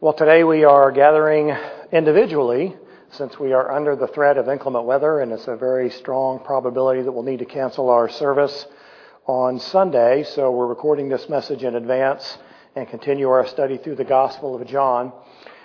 Well, 0.00 0.12
today 0.12 0.44
we 0.44 0.62
are 0.62 0.92
gathering 0.92 1.52
individually 1.90 2.76
since 3.10 3.36
we 3.36 3.52
are 3.52 3.72
under 3.72 3.96
the 3.96 4.06
threat 4.06 4.38
of 4.38 4.48
inclement 4.48 4.84
weather, 4.84 5.18
and 5.18 5.32
it's 5.32 5.48
a 5.48 5.56
very 5.56 5.90
strong 5.90 6.38
probability 6.38 7.02
that 7.02 7.10
we'll 7.10 7.24
need 7.24 7.40
to 7.40 7.44
cancel 7.44 7.90
our 7.90 8.08
service 8.08 8.66
on 9.26 9.58
Sunday. 9.58 10.22
So 10.22 10.52
we're 10.52 10.68
recording 10.68 11.08
this 11.08 11.28
message 11.28 11.64
in 11.64 11.74
advance 11.74 12.38
and 12.76 12.88
continue 12.88 13.28
our 13.28 13.44
study 13.48 13.76
through 13.76 13.96
the 13.96 14.04
Gospel 14.04 14.54
of 14.54 14.64
John. 14.68 15.12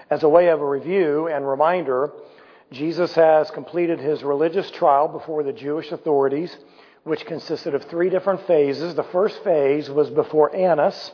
As 0.10 0.24
a 0.24 0.30
way 0.30 0.48
of 0.48 0.62
a 0.62 0.68
review 0.68 1.28
and 1.28 1.48
reminder, 1.48 2.12
Jesus 2.72 3.14
has 3.14 3.52
completed 3.52 4.00
his 4.00 4.24
religious 4.24 4.72
trial 4.72 5.08
before 5.08 5.44
the 5.44 5.54
Jewish 5.54 5.92
authorities, 5.92 6.58
which 7.04 7.28
consisted 7.28 7.76
of 7.76 7.84
three 7.84 8.10
different 8.10 8.48
phases. 8.48 8.96
The 8.96 9.04
first 9.04 9.44
phase 9.44 9.92
was 9.92 10.10
before 10.10 10.56
Annas. 10.56 11.12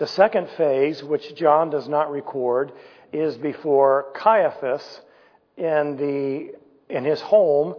The 0.00 0.06
second 0.06 0.48
phase, 0.56 1.04
which 1.04 1.34
John 1.34 1.68
does 1.68 1.86
not 1.86 2.10
record, 2.10 2.72
is 3.12 3.36
before 3.36 4.06
Caiaphas 4.14 5.02
in, 5.58 5.98
the, 5.98 6.54
in 6.88 7.04
his 7.04 7.20
home. 7.20 7.74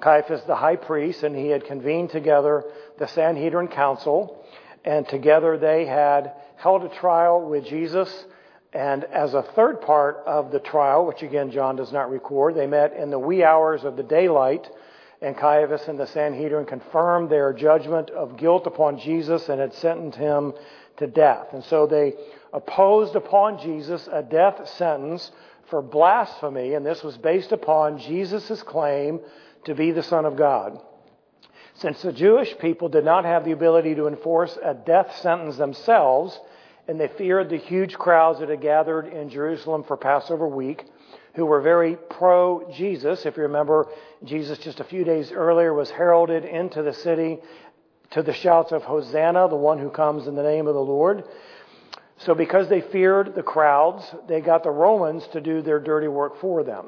Caiaphas, 0.00 0.42
the 0.42 0.56
high 0.56 0.74
priest, 0.74 1.22
and 1.22 1.36
he 1.36 1.50
had 1.50 1.64
convened 1.64 2.10
together 2.10 2.64
the 2.98 3.06
Sanhedrin 3.06 3.68
council, 3.68 4.44
and 4.84 5.06
together 5.06 5.56
they 5.56 5.86
had 5.86 6.32
held 6.56 6.82
a 6.82 6.88
trial 6.88 7.48
with 7.48 7.64
Jesus. 7.64 8.26
And 8.72 9.04
as 9.04 9.34
a 9.34 9.42
third 9.42 9.82
part 9.82 10.24
of 10.26 10.50
the 10.50 10.58
trial, 10.58 11.06
which 11.06 11.22
again 11.22 11.52
John 11.52 11.76
does 11.76 11.92
not 11.92 12.10
record, 12.10 12.56
they 12.56 12.66
met 12.66 12.92
in 12.92 13.10
the 13.10 13.20
wee 13.20 13.44
hours 13.44 13.84
of 13.84 13.96
the 13.96 14.02
daylight, 14.02 14.68
and 15.20 15.36
Caiaphas 15.36 15.86
and 15.86 16.00
the 16.00 16.08
Sanhedrin 16.08 16.66
confirmed 16.66 17.30
their 17.30 17.52
judgment 17.52 18.10
of 18.10 18.36
guilt 18.36 18.66
upon 18.66 18.98
Jesus 18.98 19.48
and 19.48 19.60
had 19.60 19.72
sentenced 19.74 20.18
him 20.18 20.54
to 20.98 21.06
death. 21.06 21.48
And 21.52 21.64
so 21.64 21.86
they 21.86 22.14
opposed 22.52 23.16
upon 23.16 23.58
Jesus 23.58 24.08
a 24.12 24.22
death 24.22 24.68
sentence 24.76 25.30
for 25.70 25.80
blasphemy, 25.80 26.74
and 26.74 26.84
this 26.84 27.02
was 27.02 27.16
based 27.16 27.52
upon 27.52 27.98
Jesus' 27.98 28.62
claim 28.62 29.20
to 29.64 29.74
be 29.74 29.90
the 29.90 30.02
Son 30.02 30.24
of 30.24 30.36
God. 30.36 30.78
Since 31.74 32.02
the 32.02 32.12
Jewish 32.12 32.56
people 32.58 32.88
did 32.88 33.04
not 33.04 33.24
have 33.24 33.44
the 33.44 33.52
ability 33.52 33.94
to 33.94 34.06
enforce 34.06 34.58
a 34.62 34.74
death 34.74 35.16
sentence 35.20 35.56
themselves, 35.56 36.38
and 36.86 37.00
they 37.00 37.08
feared 37.08 37.48
the 37.48 37.56
huge 37.56 37.94
crowds 37.94 38.40
that 38.40 38.50
had 38.50 38.60
gathered 38.60 39.06
in 39.06 39.30
Jerusalem 39.30 39.84
for 39.84 39.96
Passover 39.96 40.46
week, 40.46 40.84
who 41.34 41.46
were 41.46 41.62
very 41.62 41.96
pro 42.10 42.70
Jesus. 42.72 43.24
If 43.24 43.36
you 43.36 43.44
remember, 43.44 43.86
Jesus 44.24 44.58
just 44.58 44.80
a 44.80 44.84
few 44.84 45.04
days 45.04 45.32
earlier 45.32 45.72
was 45.72 45.90
heralded 45.90 46.44
into 46.44 46.82
the 46.82 46.92
city 46.92 47.38
to 48.12 48.22
the 48.22 48.32
shouts 48.32 48.72
of 48.72 48.82
Hosanna, 48.82 49.48
the 49.48 49.56
one 49.56 49.78
who 49.78 49.90
comes 49.90 50.26
in 50.26 50.34
the 50.34 50.42
name 50.42 50.66
of 50.66 50.74
the 50.74 50.80
Lord. 50.80 51.24
So, 52.18 52.34
because 52.34 52.68
they 52.68 52.80
feared 52.80 53.34
the 53.34 53.42
crowds, 53.42 54.04
they 54.28 54.40
got 54.40 54.62
the 54.62 54.70
Romans 54.70 55.26
to 55.32 55.40
do 55.40 55.62
their 55.62 55.80
dirty 55.80 56.08
work 56.08 56.40
for 56.40 56.62
them. 56.62 56.86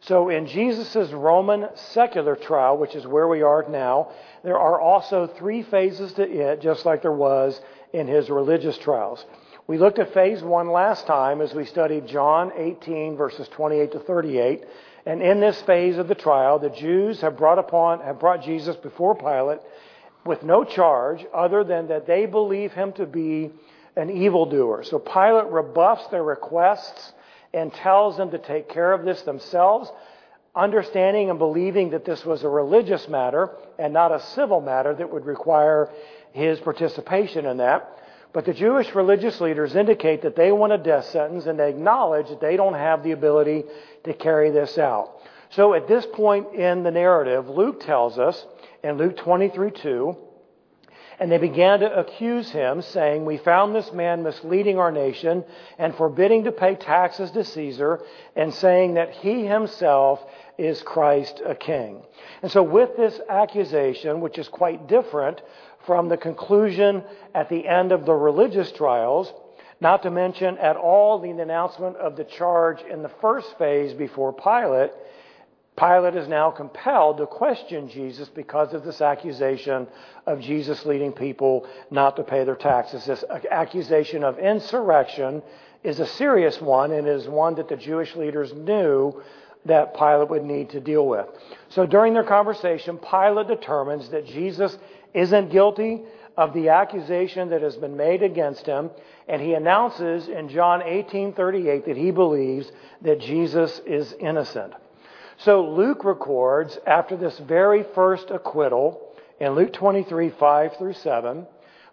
So, 0.00 0.30
in 0.30 0.46
Jesus' 0.46 1.12
Roman 1.12 1.68
secular 1.74 2.34
trial, 2.34 2.76
which 2.78 2.94
is 2.94 3.06
where 3.06 3.28
we 3.28 3.42
are 3.42 3.64
now, 3.68 4.10
there 4.42 4.58
are 4.58 4.80
also 4.80 5.26
three 5.26 5.62
phases 5.62 6.12
to 6.14 6.22
it, 6.22 6.60
just 6.60 6.84
like 6.84 7.02
there 7.02 7.12
was 7.12 7.60
in 7.92 8.08
his 8.08 8.28
religious 8.28 8.76
trials. 8.78 9.24
We 9.66 9.78
looked 9.78 9.98
at 9.98 10.12
phase 10.12 10.42
one 10.42 10.68
last 10.68 11.06
time 11.06 11.40
as 11.40 11.54
we 11.54 11.64
studied 11.64 12.06
John 12.06 12.52
18, 12.56 13.16
verses 13.16 13.48
28 13.48 13.92
to 13.92 13.98
38. 14.00 14.64
And 15.06 15.22
in 15.22 15.40
this 15.40 15.60
phase 15.62 15.96
of 15.96 16.08
the 16.08 16.14
trial, 16.14 16.58
the 16.58 16.70
Jews 16.70 17.20
have 17.20 17.36
brought 17.36 17.58
upon, 17.58 18.00
have 18.00 18.18
brought 18.18 18.42
Jesus 18.42 18.76
before 18.76 19.14
Pilate 19.14 19.60
with 20.24 20.42
no 20.42 20.64
charge 20.64 21.24
other 21.34 21.64
than 21.64 21.88
that 21.88 22.06
they 22.06 22.26
believe 22.26 22.72
him 22.72 22.92
to 22.92 23.06
be 23.06 23.50
an 23.96 24.10
evildoer. 24.10 24.82
So 24.84 24.98
Pilate 24.98 25.52
rebuffs 25.52 26.06
their 26.08 26.22
requests 26.22 27.12
and 27.52 27.72
tells 27.72 28.16
them 28.16 28.30
to 28.32 28.38
take 28.38 28.68
care 28.68 28.92
of 28.92 29.04
this 29.04 29.22
themselves, 29.22 29.90
understanding 30.56 31.30
and 31.30 31.38
believing 31.38 31.90
that 31.90 32.04
this 32.04 32.24
was 32.24 32.42
a 32.42 32.48
religious 32.48 33.08
matter 33.08 33.50
and 33.78 33.92
not 33.92 34.12
a 34.12 34.20
civil 34.20 34.60
matter 34.60 34.94
that 34.94 35.12
would 35.12 35.24
require 35.24 35.90
his 36.32 36.58
participation 36.60 37.46
in 37.46 37.58
that. 37.58 37.90
But 38.32 38.46
the 38.46 38.54
Jewish 38.54 38.92
religious 38.96 39.40
leaders 39.40 39.76
indicate 39.76 40.22
that 40.22 40.34
they 40.34 40.50
want 40.50 40.72
a 40.72 40.78
death 40.78 41.06
sentence 41.06 41.46
and 41.46 41.56
they 41.58 41.70
acknowledge 41.70 42.28
that 42.28 42.40
they 42.40 42.56
don't 42.56 42.74
have 42.74 43.04
the 43.04 43.12
ability 43.12 43.62
to 44.02 44.12
carry 44.12 44.50
this 44.50 44.76
out. 44.76 45.12
So 45.50 45.74
at 45.74 45.86
this 45.86 46.04
point 46.12 46.52
in 46.52 46.82
the 46.82 46.90
narrative, 46.90 47.48
Luke 47.48 47.84
tells 47.84 48.18
us 48.18 48.44
in 48.84 48.98
Luke 48.98 49.16
23 49.16 49.70
2. 49.72 50.16
And 51.18 51.30
they 51.30 51.38
began 51.38 51.78
to 51.80 51.98
accuse 51.98 52.50
him, 52.50 52.82
saying, 52.82 53.24
We 53.24 53.38
found 53.38 53.74
this 53.74 53.92
man 53.92 54.24
misleading 54.24 54.78
our 54.78 54.90
nation 54.90 55.44
and 55.78 55.94
forbidding 55.94 56.44
to 56.44 56.52
pay 56.52 56.74
taxes 56.74 57.30
to 57.32 57.44
Caesar, 57.44 58.00
and 58.34 58.52
saying 58.52 58.94
that 58.94 59.10
he 59.10 59.46
himself 59.46 60.20
is 60.58 60.82
Christ 60.82 61.40
a 61.46 61.54
king. 61.54 62.02
And 62.42 62.50
so, 62.50 62.64
with 62.64 62.96
this 62.96 63.20
accusation, 63.28 64.20
which 64.20 64.38
is 64.38 64.48
quite 64.48 64.88
different 64.88 65.40
from 65.86 66.08
the 66.08 66.16
conclusion 66.16 67.04
at 67.32 67.48
the 67.48 67.66
end 67.68 67.92
of 67.92 68.06
the 68.06 68.14
religious 68.14 68.72
trials, 68.72 69.32
not 69.80 70.02
to 70.02 70.10
mention 70.10 70.58
at 70.58 70.76
all 70.76 71.20
the 71.20 71.30
announcement 71.30 71.96
of 71.96 72.16
the 72.16 72.24
charge 72.24 72.80
in 72.90 73.02
the 73.02 73.10
first 73.20 73.56
phase 73.56 73.92
before 73.92 74.32
Pilate, 74.32 74.90
Pilate 75.76 76.14
is 76.14 76.28
now 76.28 76.52
compelled 76.52 77.16
to 77.16 77.26
question 77.26 77.88
Jesus 77.88 78.28
because 78.28 78.72
of 78.74 78.84
this 78.84 79.00
accusation 79.00 79.88
of 80.24 80.40
Jesus 80.40 80.86
leading 80.86 81.12
people 81.12 81.66
not 81.90 82.14
to 82.16 82.22
pay 82.22 82.44
their 82.44 82.54
taxes. 82.54 83.04
This 83.04 83.24
accusation 83.50 84.22
of 84.22 84.38
insurrection 84.38 85.42
is 85.82 85.98
a 85.98 86.06
serious 86.06 86.60
one 86.60 86.92
and 86.92 87.08
is 87.08 87.26
one 87.26 87.56
that 87.56 87.68
the 87.68 87.76
Jewish 87.76 88.14
leaders 88.14 88.52
knew 88.54 89.20
that 89.64 89.96
Pilate 89.96 90.30
would 90.30 90.44
need 90.44 90.70
to 90.70 90.80
deal 90.80 91.06
with. 91.06 91.26
So 91.70 91.86
during 91.86 92.14
their 92.14 92.24
conversation, 92.24 92.98
Pilate 92.98 93.48
determines 93.48 94.10
that 94.10 94.26
Jesus 94.26 94.78
isn't 95.12 95.50
guilty 95.50 96.02
of 96.36 96.52
the 96.54 96.68
accusation 96.68 97.50
that 97.50 97.62
has 97.62 97.76
been 97.76 97.96
made 97.96 98.22
against 98.22 98.66
him, 98.66 98.90
and 99.28 99.40
he 99.40 99.54
announces 99.54 100.28
in 100.28 100.48
John 100.48 100.82
18:38 100.82 101.86
that 101.86 101.96
he 101.96 102.10
believes 102.10 102.70
that 103.02 103.20
Jesus 103.20 103.80
is 103.86 104.12
innocent. 104.20 104.72
So 105.38 105.68
Luke 105.68 106.04
records 106.04 106.78
after 106.86 107.16
this 107.16 107.38
very 107.38 107.82
first 107.94 108.30
acquittal 108.30 109.14
in 109.40 109.52
Luke 109.52 109.72
23, 109.72 110.30
5 110.30 110.76
through 110.76 110.92
7, 110.92 111.46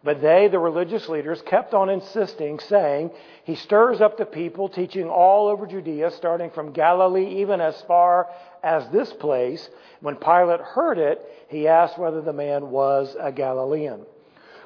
but 0.04 0.22
they, 0.22 0.48
the 0.48 0.60
religious 0.60 1.08
leaders, 1.10 1.42
kept 1.44 1.74
on 1.74 1.90
insisting, 1.90 2.60
saying, 2.60 3.12
He 3.44 3.56
stirs 3.56 4.02
up 4.02 4.18
the 4.18 4.26
people, 4.26 4.68
teaching 4.68 5.08
all 5.08 5.48
over 5.48 5.68
Judea, 5.68 6.12
starting 6.12 6.50
from 6.50 6.74
Galilee, 6.74 7.42
even 7.42 7.62
as 7.62 7.80
far 7.84 8.28
as 8.64 8.88
this 8.90 9.14
place. 9.14 9.70
When 10.00 10.16
Pilate 10.16 10.62
heard 10.62 10.98
it, 10.98 11.22
he 11.50 11.68
asked 11.68 12.00
whether 12.00 12.22
the 12.22 12.34
man 12.34 12.72
was 12.72 13.16
a 13.20 13.32
Galilean. 13.32 14.02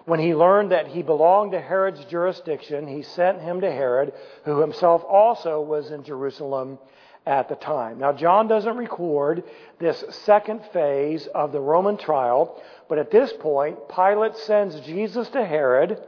When 0.06 0.20
he 0.20 0.36
learned 0.36 0.72
that 0.72 0.88
he 0.88 1.02
belonged 1.02 1.52
to 1.52 1.60
Herod's 1.60 2.06
jurisdiction, 2.06 2.88
he 2.88 3.02
sent 3.02 3.42
him 3.42 3.62
to 3.62 3.72
Herod, 3.72 4.14
who 4.46 4.62
himself 4.62 5.04
also 5.04 5.62
was 5.62 5.92
in 5.92 6.04
Jerusalem 6.04 6.78
at 7.26 7.50
the 7.50 7.56
time. 7.56 8.00
Now, 8.00 8.14
John 8.14 8.48
doesn't 8.48 8.78
record 8.78 9.44
this 9.80 10.04
second 10.10 10.62
phase 10.72 11.28
of 11.28 11.52
the 11.52 11.60
Roman 11.60 11.98
trial, 11.98 12.62
but 12.88 13.00
at 13.00 13.12
this 13.12 13.34
point, 13.34 13.78
Pilate 13.90 14.38
sends 14.38 14.80
Jesus 14.82 15.28
to 15.30 15.44
Herod, 15.44 16.00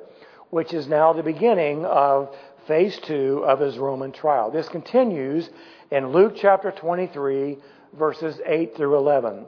which 0.50 0.74
is 0.74 0.88
now 0.88 1.14
the 1.14 1.24
beginning 1.24 1.86
of 1.86 2.36
phase 2.68 2.98
two 3.00 3.44
of 3.46 3.60
his 3.60 3.78
Roman 3.78 4.12
trial. 4.12 4.52
This 4.52 4.70
continues 4.70 5.50
in 5.90 6.12
Luke 6.12 6.34
chapter 6.36 6.72
23, 6.72 7.58
verses 7.94 8.40
8 8.46 8.76
through 8.76 8.98
11. 8.98 9.46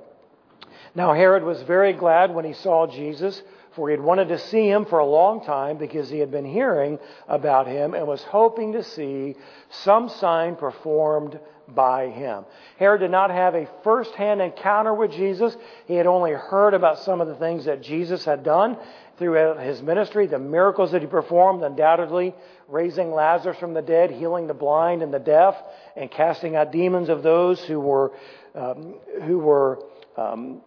Now, 0.95 1.13
Herod 1.13 1.43
was 1.43 1.61
very 1.63 1.93
glad 1.93 2.33
when 2.33 2.45
he 2.45 2.53
saw 2.53 2.87
Jesus 2.87 3.43
for 3.79 3.89
he 3.89 3.93
had 3.93 4.03
wanted 4.03 4.27
to 4.29 4.37
see 4.37 4.67
him 4.67 4.85
for 4.85 4.99
a 4.99 5.05
long 5.05 5.43
time 5.43 5.77
because 5.77 6.09
he 6.09 6.19
had 6.19 6.31
been 6.31 6.45
hearing 6.45 6.99
about 7.27 7.67
him 7.67 7.93
and 7.93 8.07
was 8.07 8.23
hoping 8.23 8.73
to 8.73 8.83
see 8.83 9.35
some 9.69 10.09
sign 10.09 10.55
performed 10.55 11.39
by 11.75 12.09
him. 12.09 12.45
Herod 12.77 13.01
did 13.01 13.11
not 13.11 13.31
have 13.31 13.55
a 13.55 13.69
first 13.83 14.13
hand 14.15 14.41
encounter 14.41 14.93
with 14.93 15.11
Jesus. 15.11 15.55
He 15.87 15.95
had 15.95 16.07
only 16.07 16.31
heard 16.31 16.73
about 16.73 16.99
some 16.99 17.21
of 17.21 17.27
the 17.27 17.35
things 17.35 17.65
that 17.65 17.81
Jesus 17.81 18.25
had 18.25 18.43
done 18.43 18.77
throughout 19.17 19.59
his 19.59 19.81
ministry, 19.81 20.27
the 20.27 20.39
miracles 20.39 20.91
that 20.91 21.01
he 21.01 21.07
performed, 21.07 21.61
undoubtedly 21.63 22.33
raising 22.67 23.11
Lazarus 23.11 23.57
from 23.57 23.73
the 23.73 23.81
dead, 23.81 24.11
healing 24.11 24.47
the 24.47 24.53
blind 24.53 25.03
and 25.03 25.13
the 25.13 25.19
deaf, 25.19 25.55
and 25.95 26.09
casting 26.09 26.55
out 26.55 26.71
demons 26.71 27.09
of 27.09 27.21
those 27.21 27.59
who 27.65 27.79
were, 27.79 28.13
um, 28.55 28.95
who 29.23 29.39
were 29.39 29.79
um, 30.15 30.61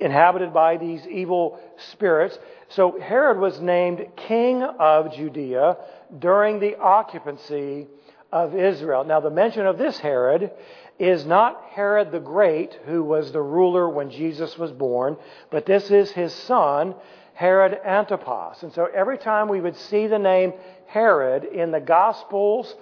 inhabited 0.00 0.52
by 0.52 0.78
these 0.78 1.06
evil 1.06 1.60
spirits. 1.92 2.38
So 2.70 2.98
Herod 2.98 3.38
was 3.38 3.60
named 3.60 4.06
king 4.16 4.62
of 4.62 5.12
Judea 5.14 5.76
during 6.18 6.58
the 6.58 6.78
occupancy 6.78 7.86
of 8.32 8.54
Israel. 8.54 9.04
Now, 9.04 9.20
the 9.20 9.30
mention 9.30 9.66
of 9.66 9.78
this 9.78 9.98
Herod 9.98 10.50
is 10.98 11.24
not 11.24 11.62
Herod 11.70 12.12
the 12.12 12.20
Great, 12.20 12.78
who 12.86 13.02
was 13.02 13.32
the 13.32 13.40
ruler 13.40 13.88
when 13.88 14.10
Jesus 14.10 14.58
was 14.58 14.70
born, 14.70 15.16
but 15.50 15.66
this 15.66 15.90
is 15.90 16.10
his 16.12 16.32
son, 16.32 16.94
Herod 17.34 17.80
Antipas. 17.84 18.62
And 18.62 18.72
so 18.72 18.86
every 18.94 19.18
time 19.18 19.48
we 19.48 19.60
would 19.60 19.76
see 19.76 20.06
the 20.06 20.18
name 20.18 20.52
Herod 20.86 21.44
in 21.44 21.70
the 21.70 21.80
Gospels 21.80 22.74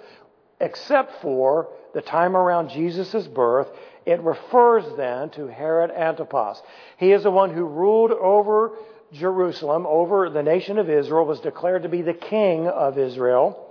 except 0.59 1.21
for 1.21 1.69
the 1.93 2.01
time 2.01 2.35
around 2.35 2.69
Jesus' 2.69 3.27
birth. 3.27 3.67
It 4.05 4.21
refers 4.21 4.83
then 4.97 5.29
to 5.31 5.47
Herod 5.47 5.91
Antipas. 5.91 6.61
He 6.97 7.11
is 7.11 7.23
the 7.23 7.31
one 7.31 7.53
who 7.53 7.63
ruled 7.63 8.11
over 8.11 8.73
Jerusalem, 9.13 9.85
over 9.87 10.29
the 10.29 10.43
nation 10.43 10.77
of 10.77 10.89
Israel, 10.89 11.25
was 11.25 11.39
declared 11.39 11.83
to 11.83 11.89
be 11.89 12.01
the 12.01 12.13
king 12.13 12.67
of 12.67 12.97
Israel 12.97 13.68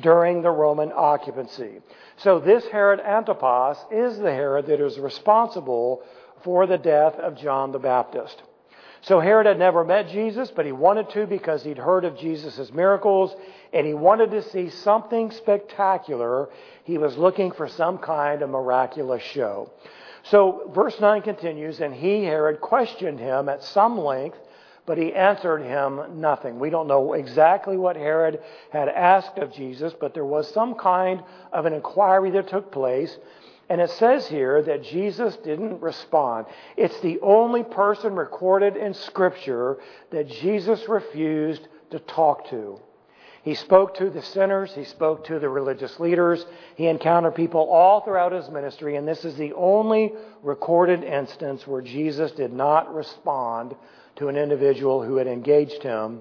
during 0.00 0.42
the 0.42 0.50
Roman 0.50 0.92
occupancy. 0.94 1.80
So 2.16 2.38
this 2.38 2.66
Herod 2.66 3.00
Antipas 3.00 3.78
is 3.90 4.18
the 4.18 4.32
Herod 4.32 4.66
that 4.66 4.80
is 4.80 4.98
responsible 4.98 6.02
for 6.42 6.66
the 6.66 6.78
death 6.78 7.14
of 7.14 7.36
John 7.36 7.72
the 7.72 7.78
Baptist. 7.78 8.42
So 9.00 9.20
Herod 9.20 9.46
had 9.46 9.58
never 9.58 9.84
met 9.84 10.08
Jesus, 10.08 10.50
but 10.50 10.66
he 10.66 10.72
wanted 10.72 11.10
to 11.10 11.26
because 11.26 11.62
he'd 11.62 11.78
heard 11.78 12.04
of 12.04 12.18
Jesus' 12.18 12.72
miracles 12.72 13.34
and 13.72 13.86
he 13.86 13.94
wanted 13.94 14.32
to 14.32 14.42
see 14.42 14.70
something 14.70 15.30
spectacular. 15.30 16.48
He 16.84 16.98
was 16.98 17.16
looking 17.16 17.52
for 17.52 17.68
some 17.68 17.98
kind 17.98 18.42
of 18.42 18.50
miraculous 18.50 19.22
show. 19.22 19.70
So 20.24 20.70
verse 20.74 20.98
9 21.00 21.22
continues, 21.22 21.80
and 21.80 21.94
he, 21.94 22.24
Herod, 22.24 22.60
questioned 22.60 23.20
him 23.20 23.48
at 23.48 23.62
some 23.62 23.98
length 23.98 24.38
but 24.88 24.96
he 24.96 25.12
answered 25.12 25.60
him 25.60 26.18
nothing. 26.18 26.58
We 26.58 26.70
don't 26.70 26.88
know 26.88 27.12
exactly 27.12 27.76
what 27.76 27.94
Herod 27.94 28.40
had 28.70 28.88
asked 28.88 29.36
of 29.36 29.52
Jesus, 29.52 29.92
but 30.00 30.14
there 30.14 30.24
was 30.24 30.50
some 30.54 30.76
kind 30.76 31.22
of 31.52 31.66
an 31.66 31.74
inquiry 31.74 32.30
that 32.30 32.48
took 32.48 32.72
place. 32.72 33.14
And 33.68 33.82
it 33.82 33.90
says 33.90 34.26
here 34.26 34.62
that 34.62 34.82
Jesus 34.82 35.36
didn't 35.44 35.82
respond. 35.82 36.46
It's 36.78 36.98
the 37.00 37.20
only 37.20 37.64
person 37.64 38.16
recorded 38.16 38.78
in 38.78 38.94
Scripture 38.94 39.76
that 40.10 40.26
Jesus 40.26 40.88
refused 40.88 41.68
to 41.90 41.98
talk 41.98 42.48
to. 42.48 42.80
He 43.42 43.56
spoke 43.56 43.94
to 43.96 44.08
the 44.08 44.22
sinners, 44.22 44.72
he 44.74 44.84
spoke 44.84 45.24
to 45.26 45.38
the 45.38 45.50
religious 45.50 46.00
leaders, 46.00 46.44
he 46.76 46.86
encountered 46.86 47.34
people 47.34 47.60
all 47.60 48.00
throughout 48.00 48.32
his 48.32 48.48
ministry, 48.48 48.96
and 48.96 49.06
this 49.06 49.24
is 49.24 49.36
the 49.36 49.52
only 49.52 50.12
recorded 50.42 51.04
instance 51.04 51.66
where 51.66 51.82
Jesus 51.82 52.32
did 52.32 52.54
not 52.54 52.94
respond 52.94 53.74
to 54.18 54.28
an 54.28 54.36
individual 54.36 55.02
who 55.02 55.16
had 55.16 55.26
engaged 55.26 55.82
him 55.82 56.20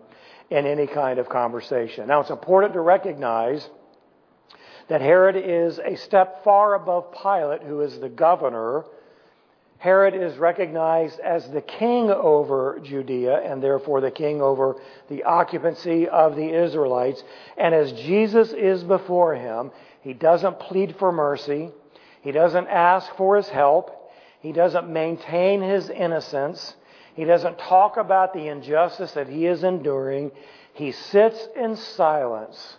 in 0.49 0.65
any 0.65 0.87
kind 0.87 1.19
of 1.19 1.27
conversation. 1.27 2.07
Now, 2.07 2.21
it's 2.21 2.29
important 2.29 2.73
to 2.73 2.81
recognize 2.81 3.67
that 4.87 5.01
Herod 5.01 5.35
is 5.35 5.79
a 5.79 5.95
step 5.97 6.43
far 6.43 6.75
above 6.75 7.11
Pilate, 7.11 7.63
who 7.63 7.81
is 7.81 7.99
the 7.99 8.09
governor. 8.09 8.85
Herod 9.79 10.15
is 10.15 10.37
recognized 10.37 11.19
as 11.19 11.49
the 11.49 11.61
king 11.61 12.09
over 12.09 12.79
Judea 12.83 13.41
and 13.41 13.61
therefore 13.61 13.99
the 13.99 14.11
king 14.11 14.41
over 14.41 14.77
the 15.09 15.23
occupancy 15.23 16.07
of 16.07 16.35
the 16.35 16.49
Israelites. 16.49 17.21
And 17.57 17.75
as 17.75 17.91
Jesus 17.91 18.53
is 18.53 18.83
before 18.83 19.35
him, 19.35 19.71
he 20.01 20.13
doesn't 20.13 20.59
plead 20.59 20.95
for 20.97 21.11
mercy. 21.11 21.69
He 22.21 22.31
doesn't 22.31 22.67
ask 22.67 23.13
for 23.17 23.35
his 23.35 23.49
help. 23.49 24.11
He 24.39 24.51
doesn't 24.51 24.87
maintain 24.87 25.61
his 25.61 25.89
innocence. 25.89 26.75
He 27.17 27.25
doesn't 27.25 27.57
talk 27.57 27.97
about 27.97 28.31
the 28.31 28.47
injustice 28.47 29.11
that 29.13 29.27
he 29.27 29.47
is 29.47 29.63
enduring. 29.63 30.31
He 30.73 30.91
sits 30.91 31.47
in 31.55 31.75
silence, 31.75 32.77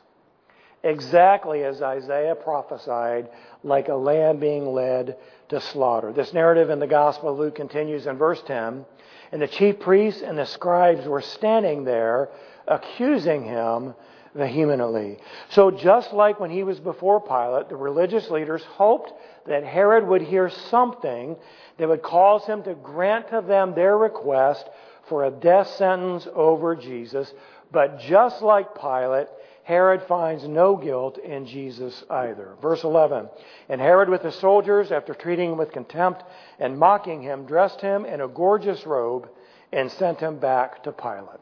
exactly 0.84 1.64
as 1.64 1.82
Isaiah 1.82 2.36
prophesied, 2.36 3.30
like 3.64 3.88
a 3.88 3.96
lamb 3.96 4.38
being 4.38 4.72
led 4.72 5.16
to 5.48 5.60
slaughter. 5.60 6.12
This 6.12 6.32
narrative 6.32 6.70
in 6.70 6.78
the 6.78 6.86
Gospel 6.86 7.30
of 7.32 7.38
Luke 7.40 7.56
continues 7.56 8.06
in 8.06 8.16
verse 8.16 8.40
10. 8.46 8.86
And 9.32 9.42
the 9.42 9.48
chief 9.48 9.80
priests 9.80 10.22
and 10.22 10.38
the 10.38 10.46
scribes 10.46 11.04
were 11.08 11.20
standing 11.20 11.82
there 11.82 12.28
accusing 12.68 13.42
him 13.42 13.94
vehemently. 14.38 15.18
So, 15.50 15.70
just 15.70 16.14
like 16.14 16.40
when 16.40 16.50
he 16.50 16.62
was 16.62 16.80
before 16.80 17.20
Pilate, 17.20 17.68
the 17.68 17.76
religious 17.76 18.30
leaders 18.30 18.62
hoped 18.62 19.12
that 19.46 19.64
Herod 19.64 20.06
would 20.06 20.22
hear 20.22 20.48
something 20.70 21.36
that 21.76 21.88
would 21.88 22.02
cause 22.02 22.46
him 22.46 22.62
to 22.62 22.74
grant 22.74 23.28
to 23.28 23.42
them 23.46 23.74
their 23.74 23.98
request 23.98 24.66
for 25.08 25.24
a 25.24 25.30
death 25.30 25.68
sentence 25.74 26.26
over 26.34 26.74
Jesus. 26.74 27.32
But 27.70 28.00
just 28.00 28.40
like 28.40 28.80
Pilate, 28.80 29.28
Herod 29.64 30.02
finds 30.08 30.48
no 30.48 30.76
guilt 30.76 31.18
in 31.18 31.44
Jesus 31.44 32.02
either. 32.08 32.56
Verse 32.62 32.84
11 32.84 33.28
And 33.68 33.80
Herod, 33.80 34.08
with 34.08 34.22
the 34.22 34.32
soldiers, 34.32 34.90
after 34.90 35.12
treating 35.12 35.52
him 35.52 35.58
with 35.58 35.72
contempt 35.72 36.22
and 36.58 36.78
mocking 36.78 37.20
him, 37.20 37.44
dressed 37.44 37.82
him 37.82 38.06
in 38.06 38.22
a 38.22 38.28
gorgeous 38.28 38.86
robe 38.86 39.28
and 39.72 39.90
sent 39.92 40.20
him 40.20 40.38
back 40.38 40.84
to 40.84 40.92
Pilate. 40.92 41.40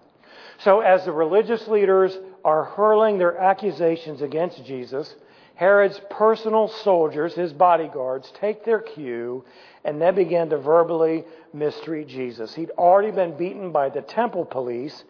So, 0.58 0.80
as 0.80 1.04
the 1.04 1.12
religious 1.12 1.68
leaders 1.68 2.16
are 2.46 2.62
hurling 2.62 3.18
their 3.18 3.36
accusations 3.36 4.22
against 4.22 4.64
Jesus, 4.64 5.16
Herod's 5.56 6.00
personal 6.10 6.68
soldiers, 6.68 7.34
his 7.34 7.52
bodyguards, 7.52 8.32
take 8.38 8.64
their 8.64 8.78
cue 8.78 9.44
and 9.84 10.00
then 10.00 10.14
begin 10.14 10.48
to 10.50 10.58
verbally 10.58 11.24
mistreat 11.52 12.06
Jesus. 12.06 12.54
He'd 12.54 12.70
already 12.78 13.10
been 13.10 13.36
beaten 13.36 13.72
by 13.72 13.88
the 13.88 14.00
temple 14.00 14.44
police, 14.44 15.02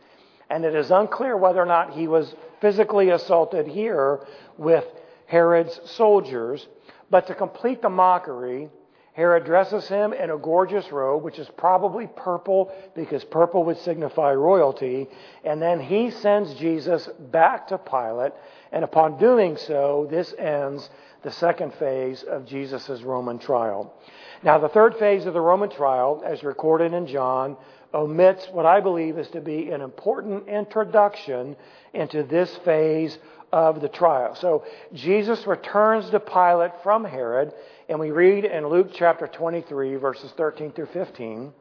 and 0.48 0.64
it 0.64 0.74
is 0.74 0.90
unclear 0.90 1.36
whether 1.36 1.60
or 1.60 1.66
not 1.66 1.92
he 1.92 2.08
was 2.08 2.34
physically 2.62 3.10
assaulted 3.10 3.66
here 3.66 4.20
with 4.56 4.86
Herod's 5.26 5.78
soldiers. 5.90 6.66
But 7.10 7.26
to 7.26 7.34
complete 7.34 7.82
the 7.82 7.90
mockery, 7.90 8.70
Herod 9.16 9.44
dresses 9.44 9.88
him 9.88 10.12
in 10.12 10.28
a 10.28 10.36
gorgeous 10.36 10.92
robe, 10.92 11.22
which 11.22 11.38
is 11.38 11.48
probably 11.56 12.06
purple 12.06 12.70
because 12.94 13.24
purple 13.24 13.64
would 13.64 13.78
signify 13.78 14.34
royalty. 14.34 15.08
And 15.42 15.60
then 15.62 15.80
he 15.80 16.10
sends 16.10 16.52
Jesus 16.52 17.08
back 17.30 17.68
to 17.68 17.78
Pilate. 17.78 18.34
And 18.72 18.84
upon 18.84 19.16
doing 19.16 19.56
so, 19.56 20.06
this 20.10 20.34
ends 20.38 20.90
the 21.22 21.30
second 21.30 21.72
phase 21.76 22.24
of 22.24 22.44
Jesus' 22.44 23.00
Roman 23.00 23.38
trial. 23.38 23.94
Now, 24.42 24.58
the 24.58 24.68
third 24.68 24.96
phase 24.98 25.24
of 25.24 25.32
the 25.32 25.40
Roman 25.40 25.70
trial, 25.70 26.22
as 26.22 26.44
recorded 26.44 26.92
in 26.92 27.06
John, 27.06 27.56
omits 27.94 28.46
what 28.52 28.66
I 28.66 28.80
believe 28.82 29.16
is 29.16 29.28
to 29.28 29.40
be 29.40 29.70
an 29.70 29.80
important 29.80 30.46
introduction 30.46 31.56
into 31.94 32.22
this 32.22 32.54
phase 32.66 33.16
of 33.50 33.80
the 33.80 33.88
trial. 33.88 34.34
So, 34.34 34.64
Jesus 34.92 35.46
returns 35.46 36.10
to 36.10 36.20
Pilate 36.20 36.72
from 36.82 37.02
Herod 37.02 37.54
and 37.88 38.00
we 38.00 38.10
read 38.10 38.44
in 38.44 38.66
Luke 38.66 38.90
chapter 38.94 39.28
23, 39.28 39.96
verses 39.96 40.32
13 40.36 40.72
through 40.72 40.86
15 40.86 41.52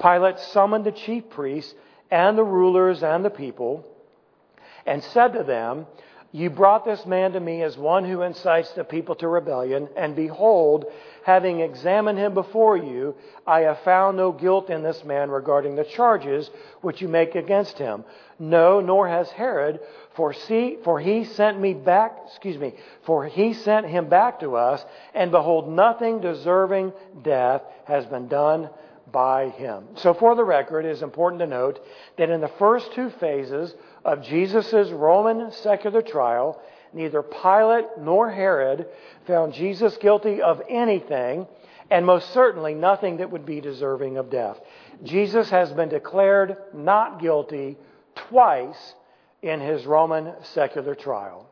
Pilate 0.00 0.38
summoned 0.38 0.84
the 0.84 0.92
chief 0.92 1.28
priests 1.30 1.74
and 2.10 2.38
the 2.38 2.44
rulers 2.44 3.02
and 3.02 3.24
the 3.24 3.30
people 3.30 3.84
and 4.86 5.02
said 5.02 5.32
to 5.32 5.42
them, 5.42 5.86
You 6.30 6.50
brought 6.50 6.84
this 6.84 7.04
man 7.04 7.32
to 7.32 7.40
me 7.40 7.62
as 7.62 7.76
one 7.76 8.04
who 8.04 8.22
incites 8.22 8.70
the 8.72 8.84
people 8.84 9.16
to 9.16 9.26
rebellion, 9.26 9.88
and 9.96 10.14
behold, 10.14 10.84
having 11.24 11.58
examined 11.58 12.18
him 12.18 12.32
before 12.34 12.76
you, 12.76 13.16
I 13.44 13.62
have 13.62 13.80
found 13.80 14.16
no 14.16 14.30
guilt 14.30 14.70
in 14.70 14.84
this 14.84 15.04
man 15.04 15.28
regarding 15.30 15.74
the 15.74 15.84
charges 15.84 16.48
which 16.80 17.02
you 17.02 17.08
make 17.08 17.34
against 17.34 17.76
him. 17.76 18.04
No, 18.38 18.80
nor 18.80 19.08
has 19.08 19.28
Herod, 19.30 19.80
for 20.18 20.32
see, 20.32 20.76
for 20.82 20.98
he 20.98 21.22
sent 21.22 21.60
me 21.60 21.74
back, 21.74 22.18
excuse 22.26 22.58
me, 22.58 22.74
for 23.04 23.24
he 23.24 23.52
sent 23.52 23.86
him 23.86 24.08
back 24.08 24.40
to 24.40 24.56
us, 24.56 24.84
and 25.14 25.30
behold, 25.30 25.70
nothing 25.70 26.20
deserving 26.20 26.92
death 27.22 27.62
has 27.84 28.04
been 28.06 28.26
done 28.26 28.68
by 29.12 29.50
him. 29.50 29.84
So 29.94 30.12
for 30.14 30.34
the 30.34 30.42
record, 30.42 30.84
it 30.84 30.90
is 30.90 31.02
important 31.02 31.38
to 31.38 31.46
note 31.46 31.78
that 32.16 32.30
in 32.30 32.40
the 32.40 32.50
first 32.58 32.92
two 32.94 33.10
phases 33.10 33.72
of 34.04 34.24
Jesus' 34.24 34.90
Roman 34.90 35.52
secular 35.52 36.02
trial, 36.02 36.60
neither 36.92 37.22
Pilate 37.22 37.86
nor 38.00 38.28
Herod 38.28 38.88
found 39.24 39.52
Jesus 39.52 39.96
guilty 39.98 40.42
of 40.42 40.60
anything, 40.68 41.46
and 41.92 42.04
most 42.04 42.30
certainly 42.30 42.74
nothing 42.74 43.18
that 43.18 43.30
would 43.30 43.46
be 43.46 43.60
deserving 43.60 44.16
of 44.16 44.30
death. 44.30 44.58
Jesus 45.04 45.48
has 45.50 45.72
been 45.72 45.88
declared 45.88 46.56
not 46.74 47.20
guilty 47.20 47.76
twice 48.16 48.94
in 49.42 49.60
his 49.60 49.86
Roman 49.86 50.32
secular 50.42 50.94
trial. 50.94 51.48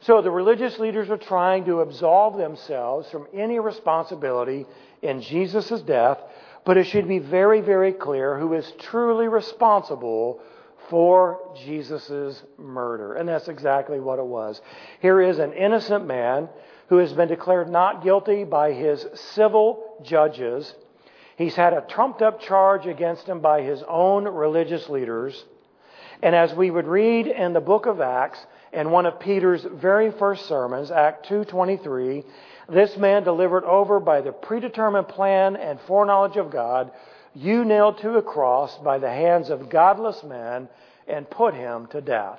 So 0.00 0.22
the 0.22 0.30
religious 0.30 0.78
leaders 0.78 1.10
are 1.10 1.18
trying 1.18 1.66
to 1.66 1.80
absolve 1.80 2.38
themselves 2.38 3.10
from 3.10 3.26
any 3.34 3.58
responsibility 3.58 4.66
in 5.02 5.20
Jesus' 5.20 5.82
death, 5.82 6.18
but 6.64 6.78
it 6.78 6.84
should 6.84 7.06
be 7.06 7.18
very, 7.18 7.60
very 7.60 7.92
clear 7.92 8.38
who 8.38 8.54
is 8.54 8.72
truly 8.78 9.28
responsible 9.28 10.40
for 10.88 11.54
Jesus' 11.64 12.42
murder. 12.58 13.14
And 13.14 13.28
that's 13.28 13.48
exactly 13.48 14.00
what 14.00 14.18
it 14.18 14.24
was. 14.24 14.60
Here 15.00 15.20
is 15.20 15.38
an 15.38 15.52
innocent 15.52 16.06
man 16.06 16.48
who 16.88 16.96
has 16.96 17.12
been 17.12 17.28
declared 17.28 17.70
not 17.70 18.02
guilty 18.02 18.44
by 18.44 18.72
his 18.72 19.06
civil 19.14 19.98
judges. 20.02 20.74
He's 21.36 21.54
had 21.54 21.72
a 21.72 21.82
trumped 21.82 22.22
up 22.22 22.40
charge 22.40 22.86
against 22.86 23.26
him 23.26 23.40
by 23.40 23.62
his 23.62 23.82
own 23.86 24.24
religious 24.24 24.88
leaders. 24.88 25.44
And 26.22 26.34
as 26.34 26.52
we 26.54 26.70
would 26.70 26.86
read 26.86 27.26
in 27.26 27.52
the 27.52 27.60
book 27.60 27.86
of 27.86 28.00
Acts, 28.00 28.44
in 28.72 28.90
one 28.90 29.06
of 29.06 29.18
Peter's 29.18 29.64
very 29.64 30.10
first 30.10 30.46
sermons, 30.46 30.90
Act 30.90 31.28
2:23, 31.28 32.24
this 32.68 32.96
man 32.96 33.24
delivered 33.24 33.64
over 33.64 33.98
by 34.00 34.20
the 34.20 34.32
predetermined 34.32 35.08
plan 35.08 35.56
and 35.56 35.80
foreknowledge 35.80 36.36
of 36.36 36.50
God, 36.50 36.90
you 37.34 37.64
nailed 37.64 37.98
to 37.98 38.16
a 38.16 38.22
cross 38.22 38.76
by 38.78 38.98
the 38.98 39.10
hands 39.10 39.50
of 39.50 39.70
godless 39.70 40.22
men 40.22 40.68
and 41.08 41.28
put 41.30 41.54
him 41.54 41.86
to 41.88 42.00
death. 42.00 42.38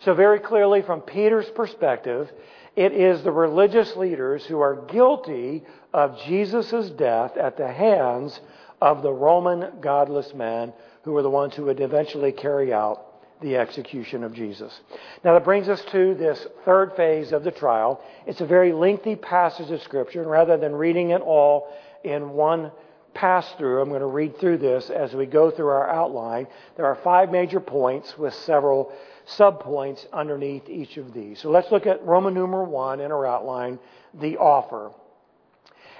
So 0.00 0.14
very 0.14 0.38
clearly 0.38 0.82
from 0.82 1.00
Peter's 1.00 1.48
perspective, 1.50 2.30
It 2.76 2.92
is 2.92 3.22
the 3.22 3.32
religious 3.32 3.96
leaders 3.96 4.44
who 4.44 4.60
are 4.60 4.76
guilty 4.76 5.64
of 5.94 6.18
Jesus' 6.26 6.90
death 6.90 7.34
at 7.38 7.56
the 7.56 7.72
hands 7.72 8.38
of 8.82 9.02
the 9.02 9.12
Roman 9.12 9.80
godless 9.80 10.34
men 10.34 10.74
who 11.02 11.12
were 11.12 11.22
the 11.22 11.30
ones 11.30 11.54
who 11.56 11.64
would 11.64 11.80
eventually 11.80 12.32
carry 12.32 12.74
out 12.74 13.05
the 13.40 13.56
execution 13.56 14.24
of 14.24 14.32
Jesus. 14.32 14.80
Now 15.24 15.34
that 15.34 15.44
brings 15.44 15.68
us 15.68 15.82
to 15.92 16.14
this 16.14 16.46
third 16.64 16.94
phase 16.96 17.32
of 17.32 17.44
the 17.44 17.50
trial. 17.50 18.02
It's 18.26 18.40
a 18.40 18.46
very 18.46 18.72
lengthy 18.72 19.16
passage 19.16 19.70
of 19.70 19.82
Scripture, 19.82 20.22
and 20.22 20.30
rather 20.30 20.56
than 20.56 20.74
reading 20.74 21.10
it 21.10 21.20
all 21.20 21.68
in 22.02 22.30
one 22.30 22.70
pass 23.14 23.50
through, 23.56 23.80
I'm 23.80 23.88
going 23.88 24.00
to 24.00 24.06
read 24.06 24.38
through 24.38 24.58
this 24.58 24.90
as 24.90 25.14
we 25.14 25.26
go 25.26 25.50
through 25.50 25.68
our 25.68 25.90
outline. 25.90 26.46
There 26.76 26.86
are 26.86 26.96
five 26.96 27.30
major 27.30 27.60
points 27.60 28.16
with 28.18 28.34
several 28.34 28.92
subpoints 29.26 30.06
underneath 30.12 30.68
each 30.68 30.96
of 30.98 31.12
these. 31.12 31.40
So 31.40 31.50
let's 31.50 31.70
look 31.70 31.86
at 31.86 32.04
Roman 32.04 32.34
numeral 32.34 32.66
one 32.66 33.00
in 33.00 33.10
our 33.10 33.26
outline, 33.26 33.78
the 34.14 34.36
offer. 34.36 34.92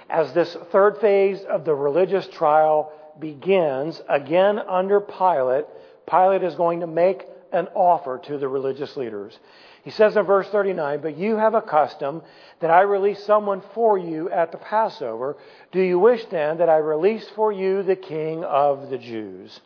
As 0.09 0.31
this 0.33 0.55
third 0.71 0.99
phase 0.99 1.41
of 1.43 1.65
the 1.65 1.75
religious 1.75 2.27
trial 2.27 2.93
begins, 3.19 4.01
again 4.07 4.59
under 4.59 5.01
Pilate, 5.01 5.65
Pilate 6.09 6.43
is 6.43 6.55
going 6.55 6.79
to 6.79 6.87
make 6.87 7.25
an 7.51 7.67
offer 7.75 8.19
to 8.25 8.37
the 8.37 8.47
religious 8.47 8.95
leaders. 8.97 9.37
He 9.83 9.91
says 9.91 10.15
in 10.17 10.25
verse 10.25 10.47
39, 10.49 11.01
But 11.01 11.17
you 11.17 11.37
have 11.37 11.53
a 11.53 11.61
custom 11.61 12.21
that 12.59 12.71
I 12.71 12.81
release 12.81 13.23
someone 13.23 13.61
for 13.73 13.97
you 13.97 14.29
at 14.29 14.51
the 14.51 14.57
Passover. 14.57 15.37
Do 15.71 15.81
you 15.81 15.99
wish 15.99 16.25
then 16.25 16.57
that 16.57 16.69
I 16.69 16.77
release 16.77 17.27
for 17.35 17.51
you 17.51 17.83
the 17.83 17.95
king 17.95 18.43
of 18.43 18.89
the 18.89 18.97
Jews? 18.97 19.59